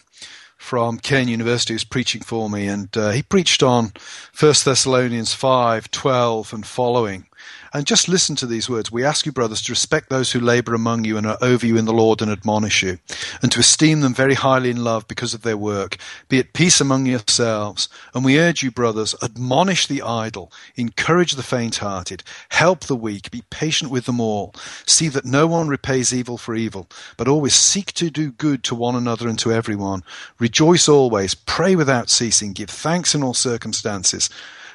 from 0.58 0.98
Cairn 0.98 1.28
University 1.28 1.74
was 1.74 1.84
preaching 1.84 2.22
for 2.22 2.50
me, 2.50 2.68
and 2.68 2.96
uh, 2.98 3.12
he 3.12 3.22
preached 3.22 3.62
on 3.62 3.92
1 4.40 4.54
Thessalonians 4.64 5.34
5, 5.34 5.92
12, 5.92 6.54
and 6.54 6.66
following. 6.66 7.28
And 7.74 7.86
just 7.86 8.10
listen 8.10 8.36
to 8.38 8.46
these 8.46 8.70
words. 8.70 8.92
We 8.92 9.06
ask 9.06 9.26
you, 9.26 9.32
brothers, 9.32 9.62
to 9.62 9.72
respect 9.72 10.10
those 10.10 10.32
who 10.34 10.42
labor 10.42 10.74
among 10.74 11.06
you 11.06 11.16
and 11.18 11.26
are 11.26 11.38
over 11.42 11.66
you 11.66 11.78
in 11.78 11.86
the 11.86 11.94
Lord 11.94 12.22
and 12.22 12.30
admonish 12.30 12.84
you, 12.84 13.00
and 13.42 13.50
to 13.54 13.62
esteem 13.62 14.02
them 14.02 14.14
very 14.14 14.34
highly 14.34 14.70
in 14.70 14.84
love 14.84 15.08
because 15.08 15.34
of 15.34 15.44
their 15.44 15.56
work. 15.56 15.96
Be 16.28 16.38
at 16.40 16.52
peace 16.52 16.82
among 16.82 17.06
yourselves. 17.06 17.88
And 18.14 18.26
we 18.26 18.38
urge 18.40 18.62
you, 18.62 18.72
brothers, 18.72 19.16
admonish 19.22 19.88
the 19.88 20.02
idle, 20.02 20.52
encourage 20.76 21.34
the 21.34 21.44
faint 21.44 21.78
hearted, 21.78 22.24
help 22.50 22.82
the 22.82 22.96
weak, 22.96 23.32
be 23.32 23.44
patient 23.50 23.90
with 23.90 24.06
them 24.06 24.20
all. 24.20 24.54
See 24.86 25.08
that 25.08 25.24
no 25.24 25.48
one 25.48 25.70
repays 25.70 26.14
evil 26.14 26.38
for 26.38 26.56
evil, 26.56 26.88
but 27.16 27.30
always 27.30 27.56
seek 27.56 27.94
to 27.94 28.10
do 28.10 28.32
good 28.32 28.66
to 28.66 28.76
one 28.76 28.96
another 28.96 29.30
and 29.30 29.40
to 29.40 29.54
everyone. 29.54 30.04
Rejoice 30.40 30.90
always, 30.90 31.36
pray 31.36 31.78
without 31.78 32.10
ceasing, 32.10 32.52
give 32.52 32.70
thanks 32.70 33.16
in 33.16 33.24
all 33.24 33.34
circumstances 33.34 34.30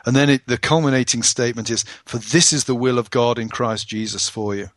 and 0.07 0.15
then 0.15 0.31
it, 0.31 0.47
the 0.47 0.57
culminating 0.57 1.23
statement 1.25 1.69
is, 1.69 1.85
For 2.05 2.19
this 2.19 2.53
is 2.53 2.65
the 2.65 2.77
will 2.77 2.99
of 2.99 3.11
God 3.11 3.39
in 3.39 3.49
Christ 3.49 3.89
Jesus 3.89 4.29
for 4.29 4.55
you. 4.55 4.71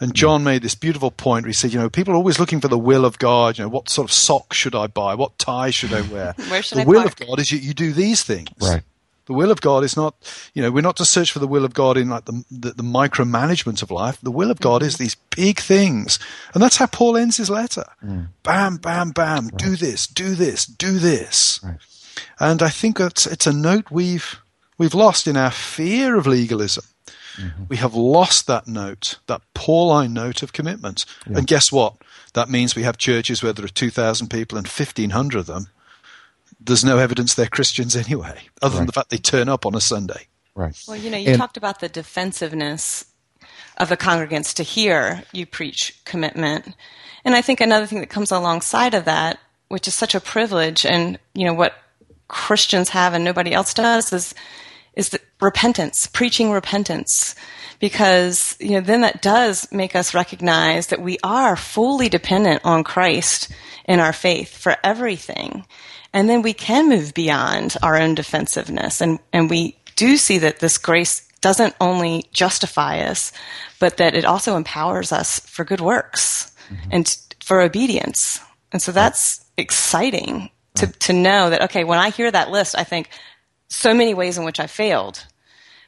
And 0.00 0.10
hmm. 0.10 0.14
John 0.14 0.42
made 0.42 0.62
this 0.62 0.74
beautiful 0.74 1.10
point 1.10 1.44
where 1.44 1.50
he 1.50 1.54
said, 1.54 1.72
you 1.72 1.78
know, 1.78 1.90
people 1.90 2.14
are 2.14 2.16
always 2.16 2.40
looking 2.40 2.60
for 2.60 2.68
the 2.68 2.78
will 2.78 3.04
of 3.04 3.18
God. 3.18 3.58
You 3.58 3.64
know, 3.64 3.68
what 3.68 3.90
sort 3.90 4.08
of 4.08 4.12
socks 4.12 4.56
should 4.56 4.74
I 4.74 4.86
buy? 4.86 5.14
What 5.14 5.38
tie 5.38 5.70
should 5.70 5.92
I 5.92 6.00
wear? 6.00 6.34
Where 6.48 6.62
should 6.62 6.78
the 6.78 6.82
I 6.82 6.86
will 6.86 7.02
park? 7.02 7.20
of 7.20 7.28
God 7.28 7.38
is 7.38 7.52
you, 7.52 7.58
you 7.58 7.74
do 7.74 7.92
these 7.92 8.22
things. 8.22 8.48
Right. 8.60 8.82
The 9.26 9.34
will 9.34 9.52
of 9.52 9.60
God 9.60 9.84
is 9.84 9.96
not, 9.96 10.16
you 10.54 10.62
know, 10.62 10.72
we're 10.72 10.80
not 10.80 10.96
to 10.96 11.04
search 11.04 11.30
for 11.30 11.38
the 11.38 11.46
will 11.46 11.64
of 11.64 11.72
God 11.72 11.96
in 11.96 12.08
like 12.08 12.24
the, 12.24 12.42
the, 12.50 12.70
the 12.70 12.82
micromanagement 12.82 13.80
of 13.82 13.90
life. 13.92 14.18
The 14.20 14.30
will 14.30 14.50
of 14.50 14.58
God 14.60 14.82
is 14.82 14.96
hmm. 14.96 15.04
these 15.04 15.14
big 15.36 15.60
things. 15.60 16.18
And 16.54 16.62
that's 16.62 16.78
how 16.78 16.86
Paul 16.86 17.18
ends 17.18 17.36
his 17.36 17.50
letter. 17.50 17.84
Hmm. 18.00 18.22
Bam, 18.42 18.78
bam, 18.78 19.10
bam. 19.10 19.48
Do 19.48 19.76
this, 19.76 20.06
do 20.06 20.34
this, 20.34 20.64
do 20.64 20.98
this. 20.98 21.60
Right. 21.62 21.76
And 22.40 22.62
I 22.62 22.70
think 22.70 22.96
that's, 22.96 23.26
it's 23.26 23.46
a 23.46 23.52
note 23.52 23.90
we've, 23.90 24.40
we've 24.80 24.94
lost 24.94 25.28
in 25.28 25.36
our 25.36 25.50
fear 25.50 26.16
of 26.16 26.26
legalism. 26.26 26.84
Mm-hmm. 27.36 27.64
We 27.68 27.76
have 27.76 27.94
lost 27.94 28.46
that 28.46 28.66
note, 28.66 29.18
that 29.26 29.42
Pauline 29.52 30.14
note 30.14 30.42
of 30.42 30.54
commitment. 30.54 31.04
And 31.26 31.46
guess 31.46 31.70
what? 31.70 31.96
That 32.32 32.48
means 32.48 32.74
we 32.74 32.82
have 32.84 32.96
churches 32.96 33.42
where 33.42 33.52
there 33.52 33.64
are 33.64 33.68
2,000 33.68 34.28
people 34.28 34.56
and 34.56 34.66
1,500 34.66 35.38
of 35.38 35.46
them. 35.46 35.68
There's 36.58 36.84
no 36.84 36.96
evidence 36.96 37.34
they're 37.34 37.46
Christians 37.46 37.94
anyway, 37.94 38.40
other 38.62 38.78
than 38.78 38.86
the 38.86 38.92
fact 38.92 39.10
they 39.10 39.18
turn 39.18 39.50
up 39.50 39.66
on 39.66 39.74
a 39.74 39.82
Sunday. 39.82 40.28
Right. 40.54 40.76
Well, 40.88 40.96
you 40.96 41.10
know, 41.10 41.18
you 41.18 41.30
And- 41.30 41.38
talked 41.38 41.58
about 41.58 41.80
the 41.80 41.88
defensiveness 41.88 43.04
of 43.76 43.90
the 43.90 43.98
congregants 43.98 44.54
to 44.54 44.62
hear 44.62 45.24
you 45.32 45.44
preach 45.44 46.00
commitment. 46.06 46.74
And 47.24 47.34
I 47.34 47.42
think 47.42 47.60
another 47.60 47.86
thing 47.86 48.00
that 48.00 48.08
comes 48.08 48.30
alongside 48.30 48.94
of 48.94 49.04
that, 49.04 49.38
which 49.68 49.86
is 49.86 49.94
such 49.94 50.14
a 50.14 50.20
privilege 50.20 50.86
and, 50.86 51.18
you 51.34 51.44
know, 51.44 51.54
what 51.54 51.74
Christians 52.28 52.90
have 52.90 53.12
and 53.12 53.24
nobody 53.24 53.52
else 53.52 53.74
does 53.74 54.12
is 54.12 54.34
is 54.94 55.10
the 55.10 55.20
repentance, 55.40 56.06
preaching 56.06 56.50
repentance. 56.50 57.34
Because, 57.78 58.56
you 58.60 58.72
know, 58.72 58.80
then 58.82 59.00
that 59.00 59.22
does 59.22 59.70
make 59.72 59.96
us 59.96 60.12
recognize 60.12 60.88
that 60.88 61.00
we 61.00 61.18
are 61.22 61.56
fully 61.56 62.10
dependent 62.10 62.60
on 62.62 62.84
Christ 62.84 63.50
in 63.86 64.00
our 64.00 64.12
faith 64.12 64.54
for 64.56 64.76
everything. 64.84 65.66
And 66.12 66.28
then 66.28 66.42
we 66.42 66.52
can 66.52 66.88
move 66.88 67.14
beyond 67.14 67.76
our 67.82 67.96
own 67.96 68.14
defensiveness 68.14 69.00
and, 69.00 69.18
and 69.32 69.48
we 69.48 69.76
do 69.96 70.16
see 70.16 70.38
that 70.38 70.60
this 70.60 70.78
grace 70.78 71.28
doesn't 71.40 71.74
only 71.80 72.24
justify 72.32 73.00
us, 73.00 73.32
but 73.78 73.96
that 73.98 74.14
it 74.14 74.24
also 74.24 74.56
empowers 74.56 75.12
us 75.12 75.40
for 75.40 75.64
good 75.64 75.80
works 75.80 76.52
mm-hmm. 76.70 76.90
and 76.90 77.18
for 77.42 77.60
obedience. 77.60 78.40
And 78.72 78.80
so 78.80 78.92
that's 78.92 79.44
exciting 79.56 80.50
to, 80.76 80.86
to 80.86 81.12
know 81.12 81.50
that, 81.50 81.62
okay, 81.64 81.84
when 81.84 81.98
I 81.98 82.10
hear 82.10 82.30
that 82.30 82.50
list, 82.50 82.76
I 82.78 82.84
think 82.84 83.08
so 83.70 83.94
many 83.94 84.12
ways 84.12 84.36
in 84.36 84.44
which 84.44 84.60
I 84.60 84.66
failed, 84.66 85.26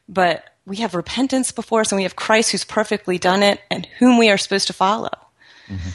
but 0.08 0.44
we 0.64 0.76
have 0.76 0.94
repentance 0.94 1.52
before 1.52 1.80
us 1.80 1.92
and 1.92 1.96
we 1.96 2.04
have 2.04 2.16
Christ 2.16 2.52
who's 2.52 2.64
perfectly 2.64 3.18
done 3.18 3.42
it 3.42 3.60
and 3.70 3.86
whom 3.98 4.16
we 4.16 4.30
are 4.30 4.38
supposed 4.38 4.68
to 4.68 4.72
follow. 4.72 5.10
Mm-hmm. 5.68 5.88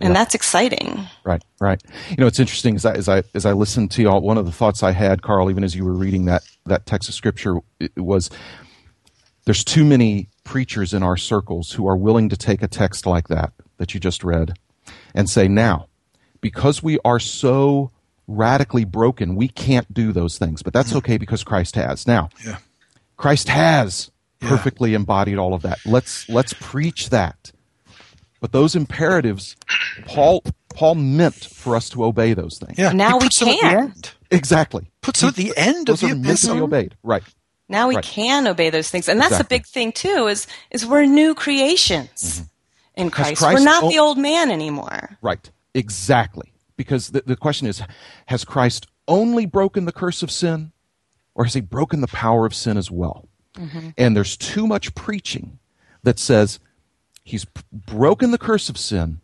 And 0.00 0.14
that's 0.14 0.34
exciting. 0.34 1.06
Right, 1.24 1.42
right. 1.58 1.82
You 2.10 2.16
know, 2.18 2.26
it's 2.26 2.38
interesting 2.38 2.74
as 2.74 2.84
I 2.84 2.92
as 2.94 3.08
I 3.08 3.22
as 3.34 3.46
I 3.46 3.52
listened 3.52 3.90
to 3.92 4.02
y'all. 4.02 4.20
One 4.20 4.36
of 4.36 4.44
the 4.44 4.52
thoughts 4.52 4.82
I 4.82 4.90
had, 4.90 5.22
Carl, 5.22 5.48
even 5.48 5.64
as 5.64 5.74
you 5.74 5.86
were 5.86 5.94
reading 5.94 6.26
that 6.26 6.42
that 6.66 6.84
text 6.84 7.08
of 7.08 7.14
scripture, 7.14 7.56
was 7.96 8.28
there's 9.46 9.64
too 9.64 9.84
many 9.84 10.28
preachers 10.44 10.92
in 10.92 11.02
our 11.02 11.16
circles 11.16 11.72
who 11.72 11.88
are 11.88 11.96
willing 11.96 12.28
to 12.28 12.36
take 12.36 12.62
a 12.62 12.68
text 12.68 13.06
like 13.06 13.28
that 13.28 13.52
that 13.78 13.94
you 13.94 14.00
just 14.00 14.22
read 14.22 14.58
and 15.14 15.30
say, 15.30 15.48
now, 15.48 15.88
because 16.40 16.82
we 16.82 16.98
are 17.04 17.18
so 17.18 17.90
radically 18.26 18.84
broken, 18.84 19.36
we 19.36 19.48
can't 19.48 19.92
do 19.92 20.12
those 20.12 20.38
things, 20.38 20.62
but 20.62 20.72
that's 20.72 20.94
okay 20.96 21.16
because 21.18 21.44
Christ 21.44 21.76
has. 21.76 22.06
Now, 22.06 22.28
Yeah. 22.44 22.56
Christ 23.16 23.48
has 23.48 24.10
perfectly 24.40 24.94
embodied 24.94 25.38
all 25.38 25.54
of 25.54 25.62
that. 25.62 25.78
Let's 25.86 26.28
let's 26.28 26.52
preach 26.54 27.10
that. 27.10 27.52
But 28.40 28.52
those 28.52 28.76
imperatives, 28.76 29.56
Paul 30.06 30.42
Paul 30.74 30.96
meant 30.96 31.34
for 31.34 31.74
us 31.74 31.88
to 31.90 32.04
obey 32.04 32.34
those 32.34 32.58
things. 32.58 32.78
Yeah. 32.78 32.92
Now 32.92 33.16
we 33.16 33.24
puts 33.24 33.38
them 33.38 33.48
at 33.48 33.54
the 33.54 33.60
can. 33.60 33.78
end. 33.78 34.10
Exactly. 34.30 34.90
Puts 35.00 35.20
them 35.20 35.28
at 35.28 35.36
the 35.36 35.52
end 35.56 35.88
of 35.88 36.00
the 36.00 36.08
are 36.10 36.14
meant 36.14 36.38
to 36.40 36.52
be 36.54 36.60
obeyed. 36.60 36.96
Right. 37.02 37.22
Now 37.68 37.88
we 37.88 37.96
Right. 37.96 38.04
can 38.04 38.46
obey 38.46 38.70
those 38.70 38.90
things. 38.90 39.08
And 39.08 39.18
that's 39.18 39.32
Exactly. 39.32 39.44
the 39.56 39.60
big 39.60 39.66
thing 39.66 39.92
too, 39.92 40.26
is 40.28 40.46
is 40.70 40.84
we're 40.84 41.06
new 41.06 41.34
creations 41.34 42.40
mm-hmm. 42.40 43.00
in 43.00 43.10
Christ. 43.10 43.38
Christ 43.38 43.58
we're 43.58 43.64
not 43.64 43.84
o- 43.84 43.88
the 43.90 43.98
old 43.98 44.18
man 44.18 44.50
anymore. 44.50 45.16
Right. 45.22 45.50
Exactly. 45.74 46.52
Because 46.76 47.08
the, 47.08 47.22
the 47.24 47.36
question 47.36 47.66
is 47.66 47.82
has 48.26 48.44
Christ 48.44 48.86
only 49.08 49.46
broken 49.46 49.84
the 49.84 49.92
curse 49.92 50.22
of 50.22 50.30
sin 50.30 50.72
or 51.34 51.44
has 51.44 51.54
he 51.54 51.60
broken 51.60 52.00
the 52.00 52.06
power 52.08 52.46
of 52.46 52.54
sin 52.54 52.76
as 52.76 52.90
well? 52.90 53.28
And 53.96 54.14
there's 54.14 54.36
too 54.36 54.66
much 54.66 54.94
preaching 54.94 55.58
that 56.02 56.18
says 56.18 56.58
he's 57.24 57.46
p- 57.46 57.62
broken 57.72 58.30
the 58.30 58.36
curse 58.38 58.68
of 58.68 58.76
sin, 58.76 59.20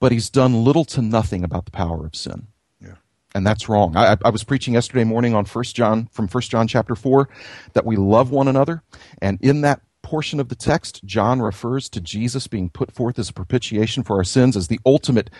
but 0.00 0.10
he's 0.10 0.28
done 0.28 0.64
little 0.64 0.84
to 0.86 1.00
nothing 1.00 1.44
about 1.44 1.64
the 1.64 1.70
power 1.70 2.04
of 2.04 2.16
sin. 2.16 2.48
Yeah. 2.80 2.94
and 3.32 3.46
that's 3.46 3.68
wrong. 3.68 3.96
I, 3.96 4.14
I- 4.14 4.16
I 4.24 4.30
was 4.30 4.42
preaching 4.42 4.74
yesterday 4.74 5.04
morning 5.04 5.34
on 5.36 5.44
First 5.44 5.76
John 5.76 6.08
from 6.10 6.26
First 6.26 6.50
John 6.50 6.66
chapter 6.66 6.96
four 6.96 7.28
that 7.74 7.86
we 7.86 7.94
love 7.94 8.32
one 8.32 8.48
another, 8.48 8.82
and 9.22 9.38
in 9.40 9.60
that 9.60 9.82
portion 10.02 10.40
of 10.40 10.48
the 10.48 10.56
text, 10.56 11.04
John 11.04 11.40
refers 11.40 11.88
to 11.90 12.00
Jesus 12.00 12.48
being 12.48 12.70
put 12.70 12.90
forth 12.90 13.20
as 13.20 13.28
a 13.30 13.32
propitiation 13.32 14.02
for 14.02 14.16
our 14.16 14.24
sins 14.24 14.56
as 14.56 14.66
the 14.66 14.80
ultimate 14.84 15.30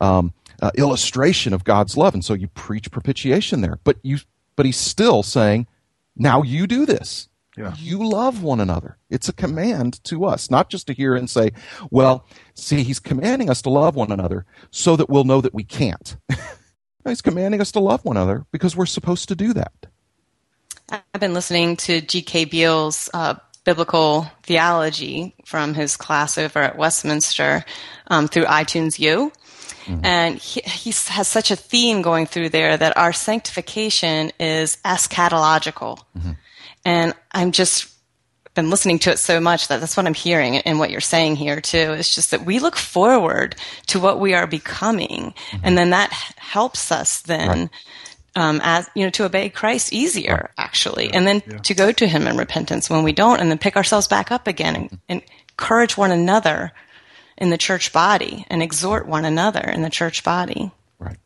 um, 0.00 0.34
uh, 0.62 0.70
illustration 0.76 1.52
of 1.52 1.64
God's 1.64 1.96
love, 1.96 2.14
and 2.14 2.24
so 2.24 2.32
you 2.32 2.48
preach 2.48 2.90
propitiation 2.90 3.60
there. 3.60 3.78
But 3.84 3.98
you, 4.02 4.18
but 4.56 4.64
he's 4.64 4.78
still 4.78 5.22
saying, 5.22 5.66
now 6.16 6.42
you 6.42 6.66
do 6.66 6.86
this. 6.86 7.28
Yeah. 7.56 7.74
You 7.76 8.08
love 8.08 8.42
one 8.42 8.60
another. 8.60 8.96
It's 9.10 9.28
a 9.28 9.32
command 9.32 10.02
to 10.04 10.24
us, 10.24 10.50
not 10.50 10.70
just 10.70 10.86
to 10.86 10.94
hear 10.94 11.14
and 11.14 11.28
say, 11.28 11.50
well, 11.90 12.24
see, 12.54 12.82
he's 12.82 12.98
commanding 12.98 13.50
us 13.50 13.60
to 13.62 13.70
love 13.70 13.94
one 13.94 14.10
another 14.10 14.46
so 14.70 14.96
that 14.96 15.10
we'll 15.10 15.24
know 15.24 15.42
that 15.42 15.52
we 15.52 15.64
can't. 15.64 16.16
He's 17.04 17.20
commanding 17.20 17.60
us 17.60 17.72
to 17.72 17.80
love 17.80 18.04
one 18.04 18.16
another 18.16 18.46
because 18.52 18.76
we're 18.76 18.86
supposed 18.86 19.28
to 19.28 19.34
do 19.34 19.52
that. 19.54 19.72
I've 20.88 21.20
been 21.20 21.34
listening 21.34 21.76
to 21.78 22.00
G.K. 22.00 22.44
Beale's 22.44 23.10
uh, 23.12 23.34
biblical 23.64 24.30
theology 24.44 25.34
from 25.44 25.74
his 25.74 25.96
class 25.96 26.38
over 26.38 26.60
at 26.60 26.76
Westminster 26.76 27.64
um, 28.08 28.28
through 28.28 28.44
iTunes 28.44 28.98
U. 28.98 29.32
And 30.02 30.38
he, 30.38 30.60
he 30.60 30.90
has 30.90 31.28
such 31.28 31.50
a 31.50 31.56
theme 31.56 32.02
going 32.02 32.26
through 32.26 32.50
there 32.50 32.76
that 32.76 32.96
our 32.96 33.12
sanctification 33.12 34.32
is 34.38 34.78
eschatological. 34.84 36.02
And 36.84 37.14
I'm 37.32 37.52
just 37.52 37.92
been 38.54 38.70
listening 38.70 38.98
to 39.00 39.10
it 39.10 39.18
so 39.18 39.40
much 39.40 39.68
that 39.68 39.80
that's 39.80 39.96
what 39.96 40.06
I'm 40.06 40.14
hearing 40.14 40.54
in 40.56 40.78
what 40.78 40.90
you're 40.90 41.00
saying 41.00 41.36
here 41.36 41.60
too. 41.60 41.94
It's 41.98 42.14
just 42.14 42.32
that 42.32 42.44
we 42.44 42.58
look 42.58 42.76
forward 42.76 43.56
to 43.88 44.00
what 44.00 44.20
we 44.20 44.34
are 44.34 44.46
becoming, 44.46 45.32
mm-hmm. 45.32 45.64
and 45.64 45.78
then 45.78 45.90
that 45.90 46.12
helps 46.36 46.92
us 46.92 47.22
then. 47.22 47.48
Right. 47.48 47.70
Um, 48.34 48.62
as 48.64 48.88
you 48.94 49.04
know, 49.04 49.10
to 49.10 49.26
obey 49.26 49.50
Christ 49.50 49.92
easier, 49.92 50.52
actually, 50.56 51.08
yeah. 51.08 51.18
and 51.18 51.26
then 51.26 51.42
yeah. 51.46 51.58
to 51.58 51.74
go 51.74 51.92
to 51.92 52.06
Him 52.06 52.26
in 52.26 52.38
repentance 52.38 52.88
when 52.88 53.02
we 53.02 53.12
don't, 53.12 53.40
and 53.40 53.50
then 53.50 53.58
pick 53.58 53.76
ourselves 53.76 54.08
back 54.08 54.32
up 54.32 54.46
again 54.46 54.74
and, 54.74 54.98
and 55.06 55.22
encourage 55.50 55.98
one 55.98 56.10
another 56.10 56.72
in 57.42 57.50
the 57.50 57.58
church 57.58 57.92
body 57.92 58.46
and 58.48 58.62
exhort 58.62 59.04
one 59.04 59.24
another 59.24 59.58
in 59.58 59.82
the 59.82 59.90
church 59.90 60.22
body. 60.22 60.70
Right. 61.00 61.16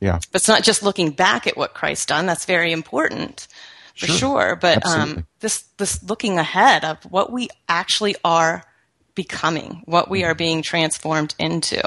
Yeah. 0.00 0.20
But 0.32 0.40
it's 0.40 0.48
not 0.48 0.62
just 0.62 0.82
looking 0.82 1.10
back 1.10 1.46
at 1.46 1.54
what 1.54 1.74
Christ 1.74 2.08
done. 2.08 2.24
That's 2.24 2.46
very 2.46 2.72
important 2.72 3.46
for 3.94 4.06
sure. 4.06 4.16
sure. 4.16 4.56
But 4.56 4.86
um, 4.86 5.26
this 5.40 5.64
this 5.76 6.02
looking 6.02 6.38
ahead 6.38 6.82
of 6.82 7.04
what 7.04 7.30
we 7.30 7.50
actually 7.68 8.16
are 8.24 8.64
becoming, 9.14 9.82
what 9.84 10.08
we 10.08 10.24
are 10.24 10.30
mm-hmm. 10.30 10.38
being 10.38 10.62
transformed 10.62 11.34
into. 11.38 11.82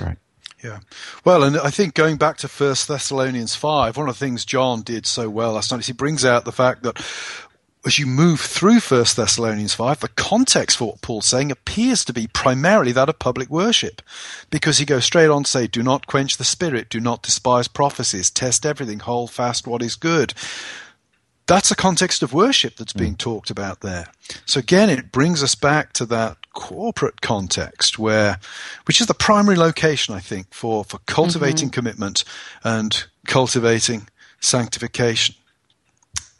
Right. 0.00 0.16
Yeah. 0.64 0.78
Well, 1.22 1.44
and 1.44 1.58
I 1.58 1.68
think 1.68 1.92
going 1.92 2.16
back 2.16 2.38
to 2.38 2.48
First 2.48 2.88
Thessalonians 2.88 3.54
5, 3.54 3.98
one 3.98 4.08
of 4.08 4.18
the 4.18 4.24
things 4.24 4.46
John 4.46 4.80
did 4.80 5.06
so 5.06 5.28
well 5.28 5.52
last 5.52 5.70
night 5.70 5.80
is 5.80 5.86
he 5.86 5.92
brings 5.92 6.24
out 6.24 6.46
the 6.46 6.50
fact 6.50 6.82
that 6.82 6.98
as 7.86 7.98
you 7.98 8.06
move 8.06 8.40
through 8.40 8.80
First 8.80 9.16
Thessalonians 9.16 9.74
5, 9.74 10.00
the 10.00 10.08
context 10.08 10.76
for 10.76 10.88
what 10.88 11.00
Paul's 11.00 11.26
saying 11.26 11.50
appears 11.50 12.04
to 12.04 12.12
be 12.12 12.26
primarily 12.26 12.92
that 12.92 13.08
of 13.08 13.18
public 13.18 13.48
worship. 13.48 14.02
Because 14.50 14.78
he 14.78 14.84
goes 14.84 15.04
straight 15.04 15.28
on 15.28 15.44
to 15.44 15.50
say, 15.50 15.66
Do 15.66 15.82
not 15.82 16.06
quench 16.06 16.36
the 16.36 16.44
spirit, 16.44 16.88
do 16.90 17.00
not 17.00 17.22
despise 17.22 17.68
prophecies, 17.68 18.30
test 18.30 18.66
everything, 18.66 19.00
hold 19.00 19.30
fast 19.30 19.66
what 19.66 19.82
is 19.82 19.94
good. 19.94 20.34
That's 21.46 21.70
a 21.70 21.76
context 21.76 22.22
of 22.22 22.34
worship 22.34 22.76
that's 22.76 22.92
being 22.92 23.14
mm. 23.14 23.18
talked 23.18 23.48
about 23.48 23.80
there. 23.80 24.08
So 24.44 24.58
again, 24.60 24.90
it 24.90 25.10
brings 25.10 25.42
us 25.42 25.54
back 25.54 25.94
to 25.94 26.04
that 26.06 26.36
corporate 26.52 27.22
context 27.22 27.98
where, 27.98 28.38
which 28.86 29.00
is 29.00 29.06
the 29.06 29.14
primary 29.14 29.56
location, 29.56 30.14
I 30.14 30.20
think, 30.20 30.52
for, 30.52 30.84
for 30.84 30.98
cultivating 31.06 31.68
mm-hmm. 31.68 31.74
commitment 31.74 32.24
and 32.64 33.06
cultivating 33.26 34.08
sanctification. 34.40 35.36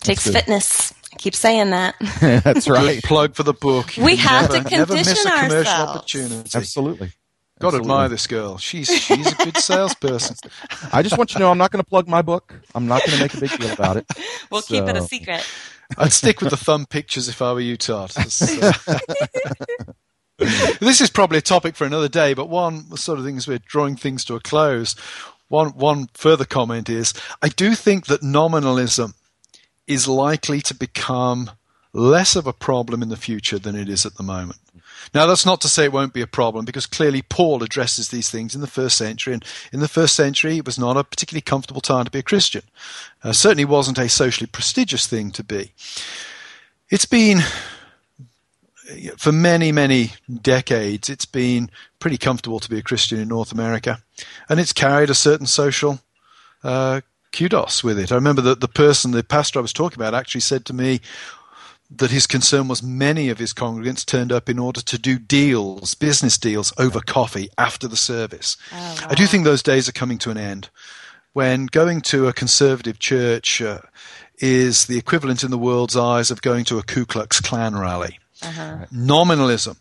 Takes 0.00 0.28
fitness. 0.28 0.92
I 1.12 1.16
keep 1.16 1.34
saying 1.34 1.70
that. 1.70 1.94
That's 2.20 2.68
right. 2.68 2.96
Good 2.96 3.04
plug 3.04 3.34
for 3.34 3.42
the 3.42 3.54
book. 3.54 3.94
We 3.96 4.16
have 4.16 4.50
never, 4.50 4.64
to 4.64 4.68
condition 4.68 4.78
never 4.78 4.94
miss 4.94 5.24
a 5.24 5.30
commercial 5.30 5.56
ourselves. 5.58 5.96
opportunity. 5.96 6.50
Absolutely. 6.54 7.12
Got 7.60 7.72
to 7.72 7.78
admire 7.78 8.08
this 8.08 8.26
girl. 8.28 8.56
She's 8.58 8.88
she's 8.88 9.32
a 9.32 9.34
good 9.34 9.56
salesperson. 9.56 10.36
I 10.92 11.02
just 11.02 11.18
want 11.18 11.30
you 11.30 11.34
to 11.34 11.40
know 11.40 11.50
I'm 11.50 11.58
not 11.58 11.72
going 11.72 11.82
to 11.82 11.88
plug 11.88 12.06
my 12.06 12.22
book. 12.22 12.54
I'm 12.74 12.86
not 12.86 13.04
going 13.04 13.18
to 13.18 13.24
make 13.24 13.34
a 13.34 13.40
big 13.40 13.58
deal 13.58 13.72
about 13.72 13.96
it. 13.96 14.06
We'll 14.50 14.62
so. 14.62 14.74
keep 14.74 14.88
it 14.88 14.96
a 14.96 15.02
secret. 15.02 15.46
I'd 15.98 16.12
stick 16.12 16.40
with 16.40 16.50
the 16.50 16.56
thumb 16.56 16.86
pictures 16.86 17.28
if 17.28 17.42
I 17.42 17.52
were 17.52 17.60
you, 17.60 17.76
Todd. 17.76 18.12
Uh, 18.16 18.72
this 20.80 21.00
is 21.00 21.10
probably 21.10 21.38
a 21.38 21.42
topic 21.42 21.74
for 21.74 21.84
another 21.84 22.08
day, 22.08 22.32
but 22.32 22.48
one 22.48 22.96
sort 22.96 23.18
of 23.18 23.24
thing 23.24 23.36
as 23.36 23.48
we're 23.48 23.58
drawing 23.58 23.96
things 23.96 24.24
to 24.24 24.36
a 24.36 24.40
close. 24.40 24.94
One 25.48 25.70
one 25.70 26.08
further 26.14 26.44
comment 26.44 26.88
is 26.88 27.12
I 27.42 27.48
do 27.48 27.74
think 27.74 28.06
that 28.06 28.22
nominalism 28.22 29.14
is 29.88 30.06
likely 30.06 30.60
to 30.60 30.74
become 30.74 31.50
less 31.92 32.36
of 32.36 32.46
a 32.46 32.52
problem 32.52 33.02
in 33.02 33.08
the 33.08 33.16
future 33.16 33.58
than 33.58 33.74
it 33.74 33.88
is 33.88 34.06
at 34.06 34.14
the 34.16 34.22
moment. 34.22 34.60
Now, 35.14 35.26
that's 35.26 35.46
not 35.46 35.60
to 35.62 35.68
say 35.68 35.84
it 35.84 35.92
won't 35.92 36.12
be 36.12 36.20
a 36.20 36.26
problem, 36.26 36.64
because 36.64 36.84
clearly 36.84 37.22
Paul 37.22 37.62
addresses 37.62 38.08
these 38.08 38.28
things 38.28 38.54
in 38.54 38.60
the 38.60 38.66
first 38.66 38.98
century, 38.98 39.32
and 39.32 39.44
in 39.72 39.80
the 39.80 39.88
first 39.88 40.14
century, 40.14 40.58
it 40.58 40.66
was 40.66 40.78
not 40.78 40.98
a 40.98 41.04
particularly 41.04 41.40
comfortable 41.40 41.80
time 41.80 42.04
to 42.04 42.10
be 42.10 42.18
a 42.18 42.22
Christian. 42.22 42.62
Uh, 43.24 43.32
certainly 43.32 43.64
wasn't 43.64 43.98
a 43.98 44.08
socially 44.08 44.46
prestigious 44.46 45.06
thing 45.06 45.30
to 45.30 45.42
be. 45.42 45.72
It's 46.90 47.06
been, 47.06 47.40
for 49.16 49.32
many, 49.32 49.72
many 49.72 50.12
decades, 50.42 51.08
it's 51.08 51.26
been 51.26 51.70
pretty 51.98 52.18
comfortable 52.18 52.60
to 52.60 52.70
be 52.70 52.78
a 52.78 52.82
Christian 52.82 53.18
in 53.18 53.28
North 53.28 53.52
America, 53.52 54.02
and 54.48 54.60
it's 54.60 54.72
carried 54.74 55.10
a 55.10 55.14
certain 55.14 55.46
social 55.46 56.00
uh, 56.62 57.00
kudos 57.38 57.84
with 57.84 57.98
it. 57.98 58.10
I 58.10 58.16
remember 58.16 58.42
that 58.42 58.60
the 58.60 58.68
person, 58.68 59.12
the 59.12 59.22
pastor 59.22 59.58
I 59.58 59.62
was 59.62 59.72
talking 59.72 59.98
about, 59.98 60.14
actually 60.14 60.40
said 60.40 60.64
to 60.66 60.72
me, 60.72 61.00
that 61.90 62.10
his 62.10 62.26
concern 62.26 62.68
was 62.68 62.82
many 62.82 63.30
of 63.30 63.38
his 63.38 63.54
congregants 63.54 64.04
turned 64.04 64.30
up 64.30 64.48
in 64.48 64.58
order 64.58 64.82
to 64.82 64.98
do 64.98 65.18
deals, 65.18 65.94
business 65.94 66.36
deals, 66.36 66.72
over 66.76 67.00
coffee 67.00 67.48
after 67.56 67.88
the 67.88 67.96
service. 67.96 68.56
Oh, 68.72 68.96
wow. 69.00 69.08
I 69.10 69.14
do 69.14 69.26
think 69.26 69.44
those 69.44 69.62
days 69.62 69.88
are 69.88 69.92
coming 69.92 70.18
to 70.18 70.30
an 70.30 70.36
end. 70.36 70.68
When 71.32 71.66
going 71.66 72.02
to 72.02 72.26
a 72.26 72.32
conservative 72.32 72.98
church 72.98 73.62
uh, 73.62 73.78
is 74.38 74.86
the 74.86 74.98
equivalent 74.98 75.42
in 75.44 75.50
the 75.50 75.58
world's 75.58 75.96
eyes 75.96 76.30
of 76.30 76.42
going 76.42 76.64
to 76.66 76.78
a 76.78 76.82
Ku 76.82 77.06
Klux 77.06 77.40
Klan 77.40 77.76
rally. 77.76 78.18
Uh-huh. 78.42 78.86
Nominalism 78.90 79.78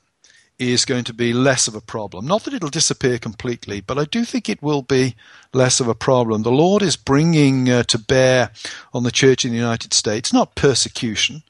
is 0.60 0.86
going 0.86 1.04
to 1.04 1.13
be 1.13 1.34
less 1.34 1.67
of 1.67 1.76
a 1.76 1.82
problem. 1.82 2.26
Not 2.26 2.43
that 2.43 2.54
it'll 2.54 2.70
disappear 2.70 3.20
completely, 3.20 3.82
but 3.82 3.98
I 3.98 4.06
do 4.06 4.26
think 4.26 4.50
it 4.50 4.62
will 4.62 4.82
be 4.82 5.15
less 5.54 5.80
of 5.80 5.88
a 5.88 5.96
problem. 5.96 6.43
The 6.43 6.52
Lord 6.52 6.82
is 6.82 6.96
bringing 6.96 7.70
uh, 7.70 7.84
to 7.84 8.00
bear 8.00 8.52
on 8.93 9.04
the 9.04 9.12
church 9.12 9.46
in 9.46 9.52
the 9.52 9.58
United 9.58 9.93
States 9.93 10.34
not 10.34 10.56
persecution, 10.56 11.43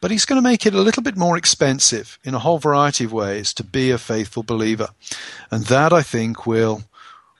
but 0.00 0.10
he's 0.10 0.24
going 0.24 0.40
to 0.40 0.48
make 0.48 0.66
it 0.66 0.74
a 0.74 0.80
little 0.80 1.02
bit 1.02 1.16
more 1.16 1.36
expensive 1.36 2.18
in 2.24 2.34
a 2.34 2.40
whole 2.40 2.58
variety 2.58 3.04
of 3.04 3.12
ways 3.12 3.52
to 3.54 3.64
be 3.64 3.90
a 3.90 3.98
faithful 3.98 4.42
believer. 4.42 4.88
And 5.50 5.64
that, 5.66 5.92
I 5.92 6.02
think, 6.02 6.46
will, 6.46 6.82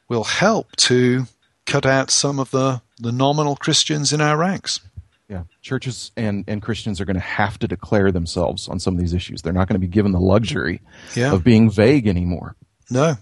will 0.08 0.24
help 0.24 0.76
to 0.76 1.26
cut 1.66 1.84
out 1.84 2.10
some 2.10 2.38
of 2.38 2.50
the, 2.50 2.80
the 2.98 3.12
nominal 3.12 3.56
Christians 3.56 4.12
in 4.12 4.20
our 4.20 4.36
ranks. 4.36 4.80
Yeah, 5.28 5.42
churches 5.60 6.10
and, 6.16 6.44
and 6.48 6.62
Christians 6.62 7.00
are 7.00 7.04
going 7.04 7.14
to 7.14 7.20
have 7.20 7.58
to 7.58 7.68
declare 7.68 8.10
themselves 8.10 8.66
on 8.66 8.80
some 8.80 8.94
of 8.94 9.00
these 9.00 9.12
issues. 9.12 9.42
They're 9.42 9.52
not 9.52 9.68
going 9.68 9.74
to 9.74 9.86
be 9.86 9.86
given 9.86 10.12
the 10.12 10.20
luxury 10.20 10.80
yeah. 11.14 11.34
of 11.34 11.44
being 11.44 11.70
vague 11.70 12.06
anymore. 12.06 12.56
No. 12.90 13.16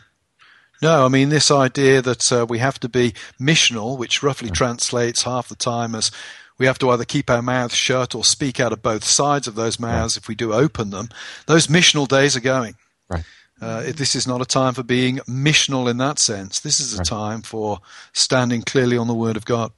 No, 0.82 1.04
I 1.04 1.08
mean, 1.08 1.30
this 1.30 1.50
idea 1.50 2.02
that 2.02 2.30
uh, 2.30 2.46
we 2.48 2.58
have 2.58 2.78
to 2.80 2.88
be 2.88 3.14
missional, 3.40 3.98
which 3.98 4.22
roughly 4.22 4.50
translates 4.50 5.22
half 5.22 5.48
the 5.48 5.56
time 5.56 5.94
as 5.94 6.10
we 6.58 6.66
have 6.66 6.78
to 6.78 6.90
either 6.90 7.04
keep 7.04 7.28
our 7.28 7.42
mouths 7.42 7.74
shut 7.74 8.14
or 8.14 8.24
speak 8.24 8.60
out 8.60 8.72
of 8.72 8.82
both 8.82 9.04
sides 9.04 9.48
of 9.48 9.54
those 9.54 9.80
mouths 9.80 10.16
right. 10.16 10.22
if 10.22 10.28
we 10.28 10.34
do 10.34 10.52
open 10.52 10.90
them. 10.90 11.08
Those 11.46 11.66
missional 11.66 12.06
days 12.06 12.36
are 12.36 12.40
going. 12.40 12.76
Right. 13.08 13.24
Uh, 13.60 13.84
this 13.94 14.14
is 14.14 14.26
not 14.26 14.42
a 14.42 14.46
time 14.46 14.74
for 14.74 14.82
being 14.82 15.16
missional 15.20 15.90
in 15.90 15.96
that 15.96 16.18
sense. 16.18 16.60
This 16.60 16.78
is 16.78 16.94
a 16.94 16.98
right. 16.98 17.06
time 17.06 17.42
for 17.42 17.80
standing 18.12 18.62
clearly 18.62 18.98
on 18.98 19.06
the 19.06 19.14
Word 19.14 19.36
of 19.36 19.44
God. 19.44 19.72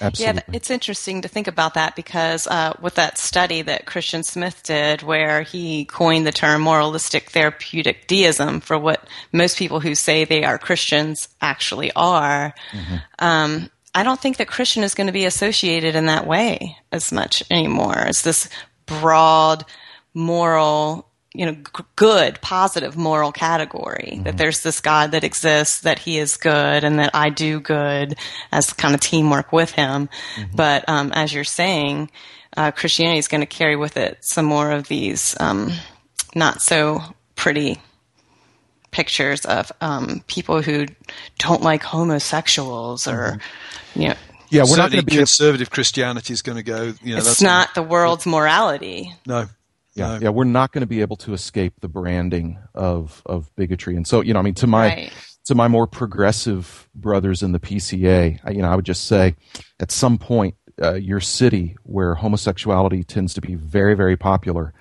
Absolutely. 0.00 0.42
Yeah, 0.48 0.56
it's 0.56 0.70
interesting 0.70 1.22
to 1.22 1.28
think 1.28 1.46
about 1.46 1.74
that 1.74 1.94
because 1.94 2.46
uh, 2.46 2.74
with 2.80 2.94
that 2.94 3.18
study 3.18 3.62
that 3.62 3.86
Christian 3.86 4.22
Smith 4.22 4.62
did, 4.62 5.02
where 5.02 5.42
he 5.42 5.84
coined 5.84 6.26
the 6.26 6.32
term 6.32 6.62
moralistic 6.62 7.30
therapeutic 7.30 8.06
deism 8.06 8.60
for 8.60 8.78
what 8.78 9.06
most 9.32 9.58
people 9.58 9.80
who 9.80 9.94
say 9.94 10.24
they 10.24 10.44
are 10.44 10.58
Christians 10.58 11.28
actually 11.40 11.92
are, 11.94 12.54
mm-hmm. 12.72 12.96
um, 13.18 13.70
I 13.94 14.02
don't 14.02 14.20
think 14.20 14.36
that 14.38 14.48
Christian 14.48 14.84
is 14.84 14.94
going 14.94 15.08
to 15.08 15.12
be 15.12 15.24
associated 15.24 15.96
in 15.96 16.06
that 16.06 16.26
way 16.26 16.76
as 16.92 17.12
much 17.12 17.42
anymore. 17.50 17.98
It's 18.06 18.22
this 18.22 18.48
broad 18.86 19.64
moral, 20.14 21.09
you 21.34 21.46
know, 21.46 21.52
g- 21.52 21.84
good, 21.96 22.40
positive 22.40 22.96
moral 22.96 23.32
category 23.32 24.12
mm-hmm. 24.14 24.22
that 24.24 24.36
there's 24.36 24.62
this 24.62 24.80
God 24.80 25.12
that 25.12 25.24
exists, 25.24 25.80
that 25.80 25.98
He 25.98 26.18
is 26.18 26.36
good, 26.36 26.84
and 26.84 26.98
that 26.98 27.10
I 27.14 27.30
do 27.30 27.60
good 27.60 28.16
as 28.52 28.72
kind 28.72 28.94
of 28.94 29.00
teamwork 29.00 29.52
with 29.52 29.70
Him. 29.70 30.08
Mm-hmm. 30.36 30.56
But 30.56 30.88
um, 30.88 31.12
as 31.14 31.32
you're 31.32 31.44
saying, 31.44 32.10
uh, 32.56 32.72
Christianity 32.72 33.18
is 33.18 33.28
going 33.28 33.42
to 33.42 33.46
carry 33.46 33.76
with 33.76 33.96
it 33.96 34.24
some 34.24 34.44
more 34.44 34.70
of 34.72 34.88
these 34.88 35.36
um, 35.38 35.72
not 36.34 36.62
so 36.62 37.02
pretty 37.36 37.80
pictures 38.90 39.46
of 39.46 39.70
um, 39.80 40.24
people 40.26 40.62
who 40.62 40.86
don't 41.38 41.62
like 41.62 41.82
homosexuals 41.82 43.06
or 43.06 43.38
mm-hmm 43.38 43.46
yeah. 43.94 44.16
Yeah, 44.50 44.64
we're 44.64 44.76
not 44.76 44.90
going 44.90 45.04
to 45.04 45.06
be 45.06 45.16
conservative 45.16 45.70
Christianity 45.70 46.32
is 46.32 46.42
going 46.42 46.56
to 46.56 46.64
go. 46.64 46.92
You 47.02 47.14
know, 47.14 47.18
it's 47.18 47.40
not 47.40 47.72
gonna, 47.72 47.86
the 47.86 47.90
world's 47.90 48.26
morality. 48.26 49.14
No. 49.24 49.46
Yeah, 50.00 50.18
no. 50.18 50.18
yeah, 50.24 50.28
we're 50.30 50.44
not 50.44 50.72
going 50.72 50.82
to 50.82 50.86
be 50.86 51.00
able 51.00 51.16
to 51.16 51.32
escape 51.32 51.74
the 51.80 51.88
branding 51.88 52.58
of 52.74 53.22
of 53.26 53.54
bigotry, 53.56 53.96
and 53.96 54.06
so 54.06 54.20
you 54.20 54.32
know, 54.32 54.40
I 54.40 54.42
mean, 54.42 54.54
to 54.54 54.66
my 54.66 54.88
right. 54.88 55.12
to 55.46 55.54
my 55.54 55.68
more 55.68 55.86
progressive 55.86 56.88
brothers 56.94 57.42
in 57.42 57.52
the 57.52 57.60
PCA, 57.60 58.40
I, 58.44 58.50
you 58.50 58.62
know, 58.62 58.70
I 58.70 58.76
would 58.76 58.86
just 58.86 59.04
say, 59.04 59.34
at 59.78 59.90
some 59.90 60.18
point, 60.18 60.54
uh, 60.82 60.94
your 60.94 61.20
city 61.20 61.76
where 61.82 62.14
homosexuality 62.14 63.04
tends 63.04 63.34
to 63.34 63.40
be 63.40 63.54
very, 63.54 63.94
very 63.94 64.16
popular, 64.16 64.72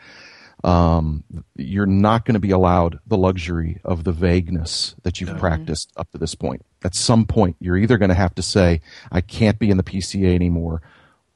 um, 0.64 1.24
you're 1.56 1.86
not 1.86 2.26
going 2.26 2.34
to 2.34 2.40
be 2.40 2.52
allowed 2.52 3.00
the 3.08 3.18
luxury 3.18 3.80
of 3.84 4.04
the 4.04 4.12
vagueness 4.12 4.96
that 5.04 5.20
you've 5.20 5.34
no. 5.34 5.40
practiced 5.40 5.92
up 5.96 6.12
to 6.12 6.18
this 6.18 6.36
point. 6.36 6.66
At 6.84 6.96
some 6.96 7.26
point, 7.26 7.56
you're 7.60 7.78
either 7.78 7.98
going 7.98 8.10
to 8.10 8.16
have 8.16 8.36
to 8.36 8.42
say, 8.42 8.82
I 9.12 9.22
can't 9.22 9.60
be 9.60 9.70
in 9.70 9.78
the 9.78 9.84
PCA 9.84 10.36
anymore, 10.36 10.82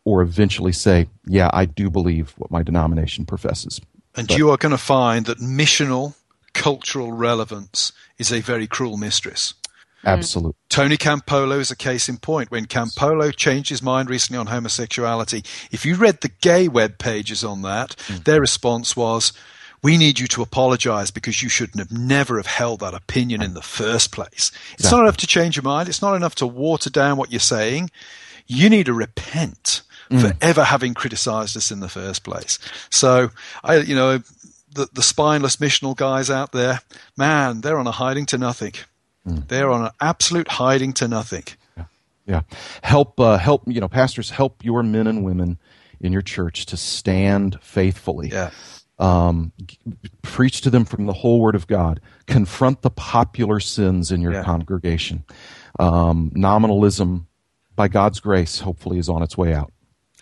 or 0.06 0.22
eventually 0.22 0.72
say, 0.72 1.08
yeah, 1.26 1.50
I 1.54 1.66
do 1.66 1.90
believe 1.90 2.34
what 2.38 2.52
my 2.52 2.64
denomination 2.64 3.26
professes. 3.26 3.80
And 4.16 4.28
but, 4.28 4.38
you 4.38 4.50
are 4.52 4.58
going 4.58 4.72
to 4.72 4.78
find 4.78 5.26
that 5.26 5.40
missional 5.40 6.16
cultural 6.54 7.12
relevance 7.12 7.92
is 8.18 8.32
a 8.32 8.42
very 8.42 8.68
cruel 8.68 8.98
mistress. 8.98 9.54
Absolutely. 10.06 10.54
Tony 10.70 10.98
Campolo 10.98 11.60
is 11.60 11.72
a 11.72 11.78
case 11.78 12.10
in 12.10 12.18
point. 12.18 12.52
When 12.52 12.66
Campolo 12.66 13.34
changed 13.34 13.70
his 13.70 13.82
mind 13.82 14.10
recently 14.10 14.38
on 14.38 14.48
homosexuality, 14.48 15.44
if 15.72 15.86
you 15.86 15.96
read 15.96 16.22
the 16.22 16.32
gay 16.42 16.68
web 16.68 16.98
pages 16.98 17.44
on 17.44 17.62
that, 17.62 17.96
mm. 18.08 18.24
their 18.26 18.42
response 18.42 18.98
was, 18.98 19.32
we 19.82 19.98
need 19.98 20.20
you 20.20 20.28
to 20.28 20.42
apologize 20.42 21.12
because 21.12 21.42
you 21.42 21.50
shouldn't 21.50 21.80
have 21.80 21.92
never 21.92 22.38
have 22.38 22.46
held 22.46 22.82
that 22.82 22.94
opinion 22.94 23.42
in 23.42 23.54
the 23.54 23.62
first 23.62 24.12
place. 24.12 24.52
It's 24.74 24.92
not 24.92 25.02
enough 25.02 25.18
to 25.18 25.28
change 25.28 25.56
your 25.56 25.64
mind. 25.64 25.90
It's 25.90 26.02
not 26.02 26.16
enough 26.16 26.36
to 26.36 26.48
water 26.48 26.90
down 26.90 27.18
what 27.18 27.32
you're 27.32 27.40
saying. 27.40 27.90
You 28.48 28.70
need 28.70 28.86
to 28.86 28.94
repent 28.94 29.82
mm. 30.10 30.22
for 30.22 30.34
ever 30.42 30.64
having 30.64 30.94
criticized 30.94 31.58
us 31.58 31.72
in 31.72 31.80
the 31.80 31.90
first 31.90 32.24
place. 32.24 32.60
So 32.90 33.30
I, 33.64 33.78
you 33.78 33.96
know, 33.96 34.20
the, 34.74 34.88
the 34.94 35.04
spineless 35.04 35.58
missional 35.58 35.96
guys 35.96 36.30
out 36.30 36.52
there, 36.52 36.82
man, 37.18 37.62
they're 37.62 37.78
on 37.78 37.88
a 37.88 37.92
hiding 37.92 38.26
to 38.28 38.38
nothing. 38.38 38.74
Mm. 39.28 39.48
They're 39.48 39.72
on 39.72 39.86
an 39.86 39.92
absolute 40.02 40.48
hiding 40.48 40.94
to 40.94 41.08
nothing. 41.08 41.46
Yeah, 41.78 41.86
yeah. 42.26 42.42
Help, 42.82 43.20
uh, 43.20 43.38
help. 43.38 43.64
You 43.68 43.82
know, 43.82 43.88
pastors, 43.88 44.30
help 44.30 44.64
your 44.64 44.84
men 44.84 45.08
and 45.08 45.24
women 45.24 45.58
in 46.02 46.12
your 46.12 46.22
church 46.22 46.66
to 46.68 46.78
stand 46.78 47.58
faithfully. 47.62 48.30
Yeah. 48.30 48.52
Um, 49.00 49.52
preach 50.22 50.62
to 50.62 50.70
them 50.70 50.86
from 50.86 51.08
the 51.08 51.14
whole 51.14 51.42
Word 51.42 51.56
of 51.56 51.68
God. 51.68 52.00
Confront 52.28 52.84
the 52.84 52.92
popular 52.92 53.60
sins 53.60 54.12
in 54.12 54.22
your 54.22 54.34
yeah. 54.34 54.44
congregation. 54.44 55.24
Um, 55.80 56.32
nominalism, 56.36 57.28
by 57.76 57.88
God's 57.88 58.20
grace, 58.20 58.60
hopefully, 58.60 59.00
is 59.00 59.10
on 59.10 59.24
its 59.24 59.36
way 59.36 59.54
out. 59.54 59.73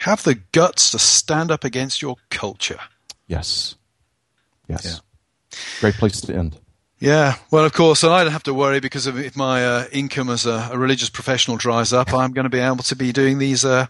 Have 0.01 0.23
the 0.23 0.35
guts 0.51 0.89
to 0.91 0.99
stand 0.99 1.51
up 1.51 1.63
against 1.63 2.01
your 2.01 2.15
culture. 2.31 2.79
Yes. 3.27 3.75
Yes. 4.67 4.83
Yeah. 4.83 5.57
Great 5.79 5.93
place 5.93 6.21
to 6.21 6.35
end. 6.35 6.57
Yeah, 6.97 7.35
well, 7.51 7.65
of 7.65 7.73
course, 7.73 8.03
and 8.03 8.11
I 8.11 8.23
don't 8.23 8.33
have 8.33 8.43
to 8.43 8.53
worry 8.53 8.79
because 8.79 9.05
if 9.05 9.35
my 9.35 9.63
uh, 9.65 9.85
income 9.91 10.29
as 10.31 10.47
a, 10.47 10.69
a, 10.71 10.77
religious 10.77 11.09
professional 11.09 11.57
dries 11.57 11.93
up, 11.93 12.13
I'm 12.13 12.31
going 12.31 12.45
to 12.45 12.49
be 12.49 12.59
able 12.59 12.77
to 12.77 12.95
be 12.95 13.11
doing 13.11 13.37
these 13.37 13.63
uh, 13.63 13.87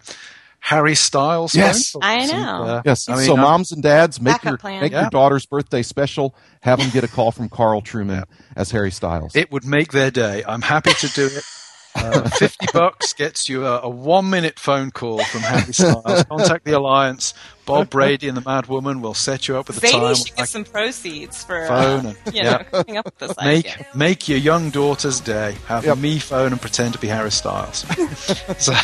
Harry 0.60 0.94
Styles. 0.94 1.54
Yes, 1.54 1.96
I 2.00 2.26
know. 2.26 2.62
Uh, 2.62 2.82
yes, 2.84 3.08
I 3.08 3.16
mean, 3.16 3.24
so 3.24 3.36
moms 3.36 3.72
and 3.72 3.82
dads 3.82 4.20
make 4.20 4.42
your 4.44 4.58
plan. 4.58 4.82
make 4.82 4.92
yeah. 4.92 5.02
your 5.02 5.10
daughter's 5.10 5.46
birthday 5.46 5.82
special. 5.82 6.34
Have 6.60 6.78
them 6.78 6.90
get 6.90 7.04
a 7.04 7.08
call 7.08 7.32
from 7.32 7.48
Carl 7.48 7.80
Trueman 7.80 8.26
yeah. 8.28 8.36
as 8.54 8.70
Harry 8.70 8.90
Styles. 8.90 9.34
It 9.34 9.50
would 9.50 9.64
make 9.64 9.92
their 9.92 10.10
day. 10.10 10.42
I'm 10.46 10.62
happy 10.62 10.92
to 10.92 11.08
do 11.08 11.26
it. 11.26 11.44
Uh, 11.94 12.28
50 12.28 12.66
bucks 12.72 13.12
gets 13.12 13.48
you 13.48 13.66
a, 13.66 13.80
a, 13.80 13.88
one 13.88 14.30
minute 14.30 14.58
phone 14.58 14.90
call 14.90 15.22
from 15.24 15.42
Harry 15.42 15.72
Styles. 15.74 16.24
Contact 16.24 16.64
the 16.64 16.72
Alliance. 16.72 17.34
Bob 17.64 17.90
Brady 17.90 18.28
and 18.28 18.36
the 18.36 18.42
Mad 18.42 18.66
Woman 18.66 19.00
will 19.00 19.14
set 19.14 19.46
you 19.46 19.56
up 19.56 19.68
with 19.68 19.78
a 19.78 19.80
Maybe 19.82 19.92
time. 19.92 20.02
Maybe 20.02 20.14
should 20.16 20.36
get 20.36 20.48
some 20.48 20.64
proceeds 20.64 21.44
for 21.44 21.66
phone 21.68 22.06
and, 22.06 22.16
you 22.34 22.42
know, 22.42 22.58
coming 22.70 22.96
up 22.96 23.04
with 23.04 23.18
this 23.18 23.36
make, 23.36 23.66
idea. 23.66 23.86
Make 23.94 24.28
your 24.28 24.38
young 24.38 24.70
daughter's 24.70 25.20
day. 25.20 25.56
Have 25.66 25.84
yep. 25.84 25.98
me 25.98 26.18
phone 26.18 26.52
and 26.52 26.60
pretend 26.60 26.94
to 26.94 26.98
be 26.98 27.08
Harry 27.08 27.30
Styles. 27.30 27.78
so, 28.58 28.74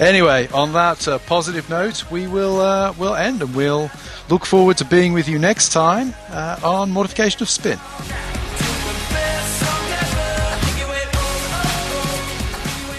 anyway, 0.00 0.48
on 0.48 0.72
that 0.72 1.06
uh, 1.06 1.18
positive 1.20 1.68
note, 1.70 2.10
we 2.10 2.26
will 2.26 2.60
uh, 2.60 2.92
we'll 2.98 3.14
end 3.14 3.42
and 3.42 3.54
we'll 3.54 3.90
look 4.28 4.44
forward 4.44 4.76
to 4.78 4.84
being 4.84 5.12
with 5.12 5.28
you 5.28 5.38
next 5.38 5.72
time 5.72 6.14
uh, 6.30 6.58
on 6.64 6.90
Mortification 6.90 7.42
of 7.42 7.48
Spin. 7.48 7.78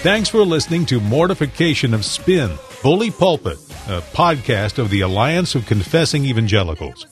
Thanks 0.03 0.29
for 0.29 0.43
listening 0.45 0.86
to 0.86 1.01
Mortification 1.01 1.93
of 1.93 2.05
Spin, 2.05 2.51
Bully 2.83 3.10
Pulpit, 3.10 3.57
a 3.88 4.01
podcast 4.13 4.77
of 4.77 4.91
the 4.91 5.01
Alliance 5.01 5.55
of 5.55 5.65
Confessing 5.65 6.23
Evangelicals. 6.23 7.07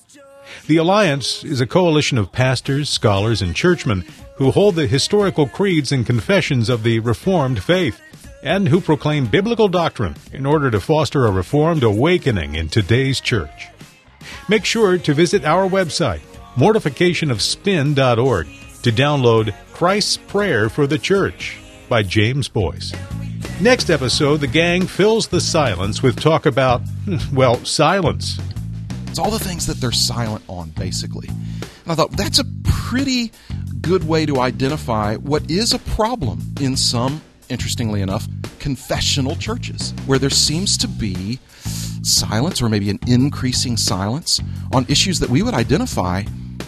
The 0.68 0.78
Alliance 0.78 1.44
is 1.44 1.60
a 1.60 1.68
coalition 1.68 2.20
of 2.20 2.32
pastors, 2.32 2.88
scholars, 2.90 3.42
and 3.42 3.56
churchmen 3.56 4.06
who 4.38 4.52
hold 4.52 4.76
the 4.76 4.86
historical 4.86 5.48
creeds 5.48 5.92
and 5.92 6.06
confessions 6.06 6.70
of 6.70 6.84
the 6.84 7.00
Reformed 7.00 7.62
faith 7.62 8.00
and 8.44 8.70
who 8.70 8.80
proclaim 8.80 9.26
biblical 9.26 9.68
doctrine 9.68 10.16
in 10.32 10.46
order 10.46 10.70
to 10.70 10.80
foster 10.80 11.26
a 11.26 11.32
Reformed 11.32 11.82
awakening 11.82 12.54
in 12.54 12.70
today's 12.70 13.20
church. 13.20 13.68
Make 14.48 14.64
sure 14.64 15.00
to 15.00 15.14
visit 15.16 15.44
our 15.44 15.68
website, 15.68 16.22
mortificationofspin.org, 16.56 18.48
to 18.84 18.92
download 18.92 19.56
Christ's 19.74 20.18
Prayer 20.18 20.70
for 20.70 20.86
the 20.86 21.00
Church 21.00 21.58
by 21.88 22.04
James 22.04 22.48
Boice. 22.48 22.94
Next 23.62 23.90
episode, 23.90 24.38
the 24.38 24.48
gang 24.48 24.86
fills 24.86 25.28
the 25.28 25.40
silence 25.40 26.04
with 26.04 26.20
talk 26.20 26.46
about, 26.46 26.82
well, 27.34 27.64
silence. 27.64 28.40
It's 29.08 29.20
all 29.20 29.32
the 29.32 29.40
things 29.40 29.66
that 29.68 29.78
they're 29.78 29.92
silent 29.92 30.44
on, 30.48 30.72
basically. 30.72 31.30
And 31.30 31.92
I 31.92 31.96
thought 31.96 32.12
that's 32.12 32.40
a 32.40 32.46
pretty 32.64 33.32
good 33.82 34.08
way 34.08 34.26
to 34.26 34.40
identify 34.40 35.16
what 35.16 35.50
is 35.50 35.74
a 35.74 35.80
problem 35.80 36.42
in 36.60 36.76
some, 36.76 37.22
interestingly 37.50 38.02
enough, 38.02 38.28
confessional 38.60 39.36
churches, 39.36 39.94
where 40.06 40.20
there 40.20 40.30
seems 40.30 40.78
to 40.80 40.88
be 40.88 41.40
silence 42.02 42.62
or 42.62 42.70
maybe 42.70 42.90
an 42.90 43.00
increasing 43.08 43.78
silence 43.78 44.42
on 44.74 44.86
issues 44.90 45.20
that 45.20 45.30
we 45.30 45.42
would 45.42 45.54
identify 45.54 46.24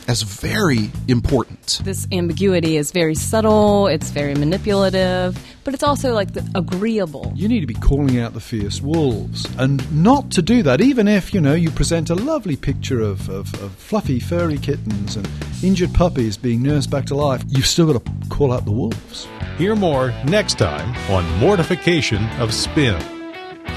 as 0.07 0.21
very 0.21 0.89
important. 1.07 1.81
This 1.83 2.07
ambiguity 2.11 2.77
is 2.77 2.91
very 2.91 3.15
subtle, 3.15 3.87
it's 3.87 4.09
very 4.09 4.33
manipulative, 4.35 5.37
but 5.63 5.73
it's 5.73 5.83
also 5.83 6.13
like 6.13 6.29
agreeable. 6.55 7.31
You 7.35 7.47
need 7.47 7.59
to 7.59 7.67
be 7.67 7.73
calling 7.73 8.19
out 8.19 8.33
the 8.33 8.39
fierce 8.39 8.81
wolves, 8.81 9.45
and 9.57 10.03
not 10.03 10.31
to 10.31 10.41
do 10.41 10.63
that, 10.63 10.81
even 10.81 11.07
if, 11.07 11.33
you 11.33 11.41
know, 11.41 11.53
you 11.53 11.71
present 11.71 12.09
a 12.09 12.15
lovely 12.15 12.55
picture 12.55 13.01
of, 13.01 13.29
of, 13.29 13.53
of 13.61 13.73
fluffy, 13.73 14.19
furry 14.19 14.57
kittens 14.57 15.15
and 15.15 15.27
injured 15.63 15.93
puppies 15.93 16.37
being 16.37 16.63
nursed 16.63 16.89
back 16.89 17.05
to 17.05 17.15
life. 17.15 17.43
You've 17.47 17.67
still 17.67 17.91
got 17.91 18.05
to 18.05 18.29
call 18.29 18.53
out 18.53 18.65
the 18.65 18.71
wolves. 18.71 19.27
Hear 19.57 19.75
more 19.75 20.11
next 20.25 20.57
time 20.57 20.95
on 21.11 21.25
Mortification 21.39 22.23
of 22.39 22.53
Spin. 22.53 23.16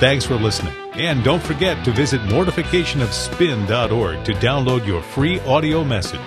Thanks 0.00 0.24
for 0.24 0.36
listening. 0.36 0.72
And 0.94 1.22
don't 1.22 1.42
forget 1.42 1.84
to 1.84 1.92
visit 1.92 2.22
mortificationofspin.org 2.22 4.24
to 4.24 4.32
download 4.32 4.86
your 4.86 5.02
free 5.02 5.38
audio 5.40 5.84
message. 5.84 6.20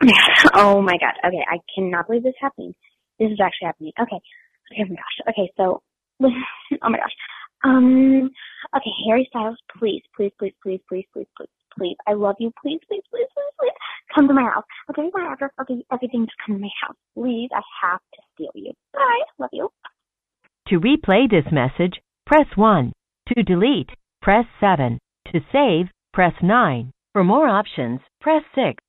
Oh 0.56 0.80
my 0.82 0.96
god. 0.98 1.14
Okay, 1.26 1.44
I 1.48 1.58
cannot 1.74 2.06
believe 2.06 2.22
this 2.22 2.30
is 2.30 2.36
happening. 2.40 2.74
This 3.18 3.30
is 3.30 3.40
actually 3.40 3.66
happening. 3.66 3.92
Okay. 4.00 4.20
Okay, 4.72 4.82
oh 4.82 4.88
my 4.88 4.96
gosh. 4.96 5.18
Okay, 5.28 5.52
so, 5.56 5.82
oh 6.22 6.90
my 6.90 6.98
gosh. 6.98 7.14
Um, 7.64 8.30
okay, 8.76 8.90
Harry 9.08 9.26
Styles, 9.30 9.56
please, 9.78 10.02
please, 10.16 10.32
please, 10.38 10.52
please, 10.62 10.80
please, 10.88 11.04
please, 11.12 11.26
please, 11.36 11.48
please. 11.78 11.96
I 12.06 12.12
love 12.12 12.36
you. 12.38 12.52
Please, 12.62 12.80
please, 12.88 13.02
please, 13.10 13.26
please, 13.34 13.54
please. 13.58 13.72
Come 14.14 14.28
to 14.28 14.34
my 14.34 14.42
house. 14.42 14.64
I'll 14.88 14.94
give 14.94 15.06
you 15.06 15.10
my 15.14 15.32
address. 15.32 15.50
I'll 15.58 15.64
give 15.64 15.78
you 15.78 15.84
everything 15.92 16.26
to 16.26 16.32
come 16.44 16.56
to 16.56 16.62
my 16.62 16.70
house. 16.82 16.96
Please, 17.16 17.48
I 17.54 17.60
have 17.82 18.00
to 18.14 18.22
steal 18.34 18.50
you. 18.54 18.72
Bye. 18.92 19.22
Love 19.38 19.50
you. 19.52 19.70
To 20.68 20.80
replay 20.80 21.28
this 21.28 21.50
message, 21.52 22.00
press 22.26 22.46
1. 22.56 22.92
To 23.28 23.42
delete, 23.42 23.90
press 24.22 24.44
7. 24.60 24.98
To 25.32 25.40
save, 25.52 25.86
press 26.12 26.34
9. 26.42 26.90
For 27.12 27.24
more 27.24 27.48
options, 27.48 28.00
press 28.20 28.42
6. 28.54 28.82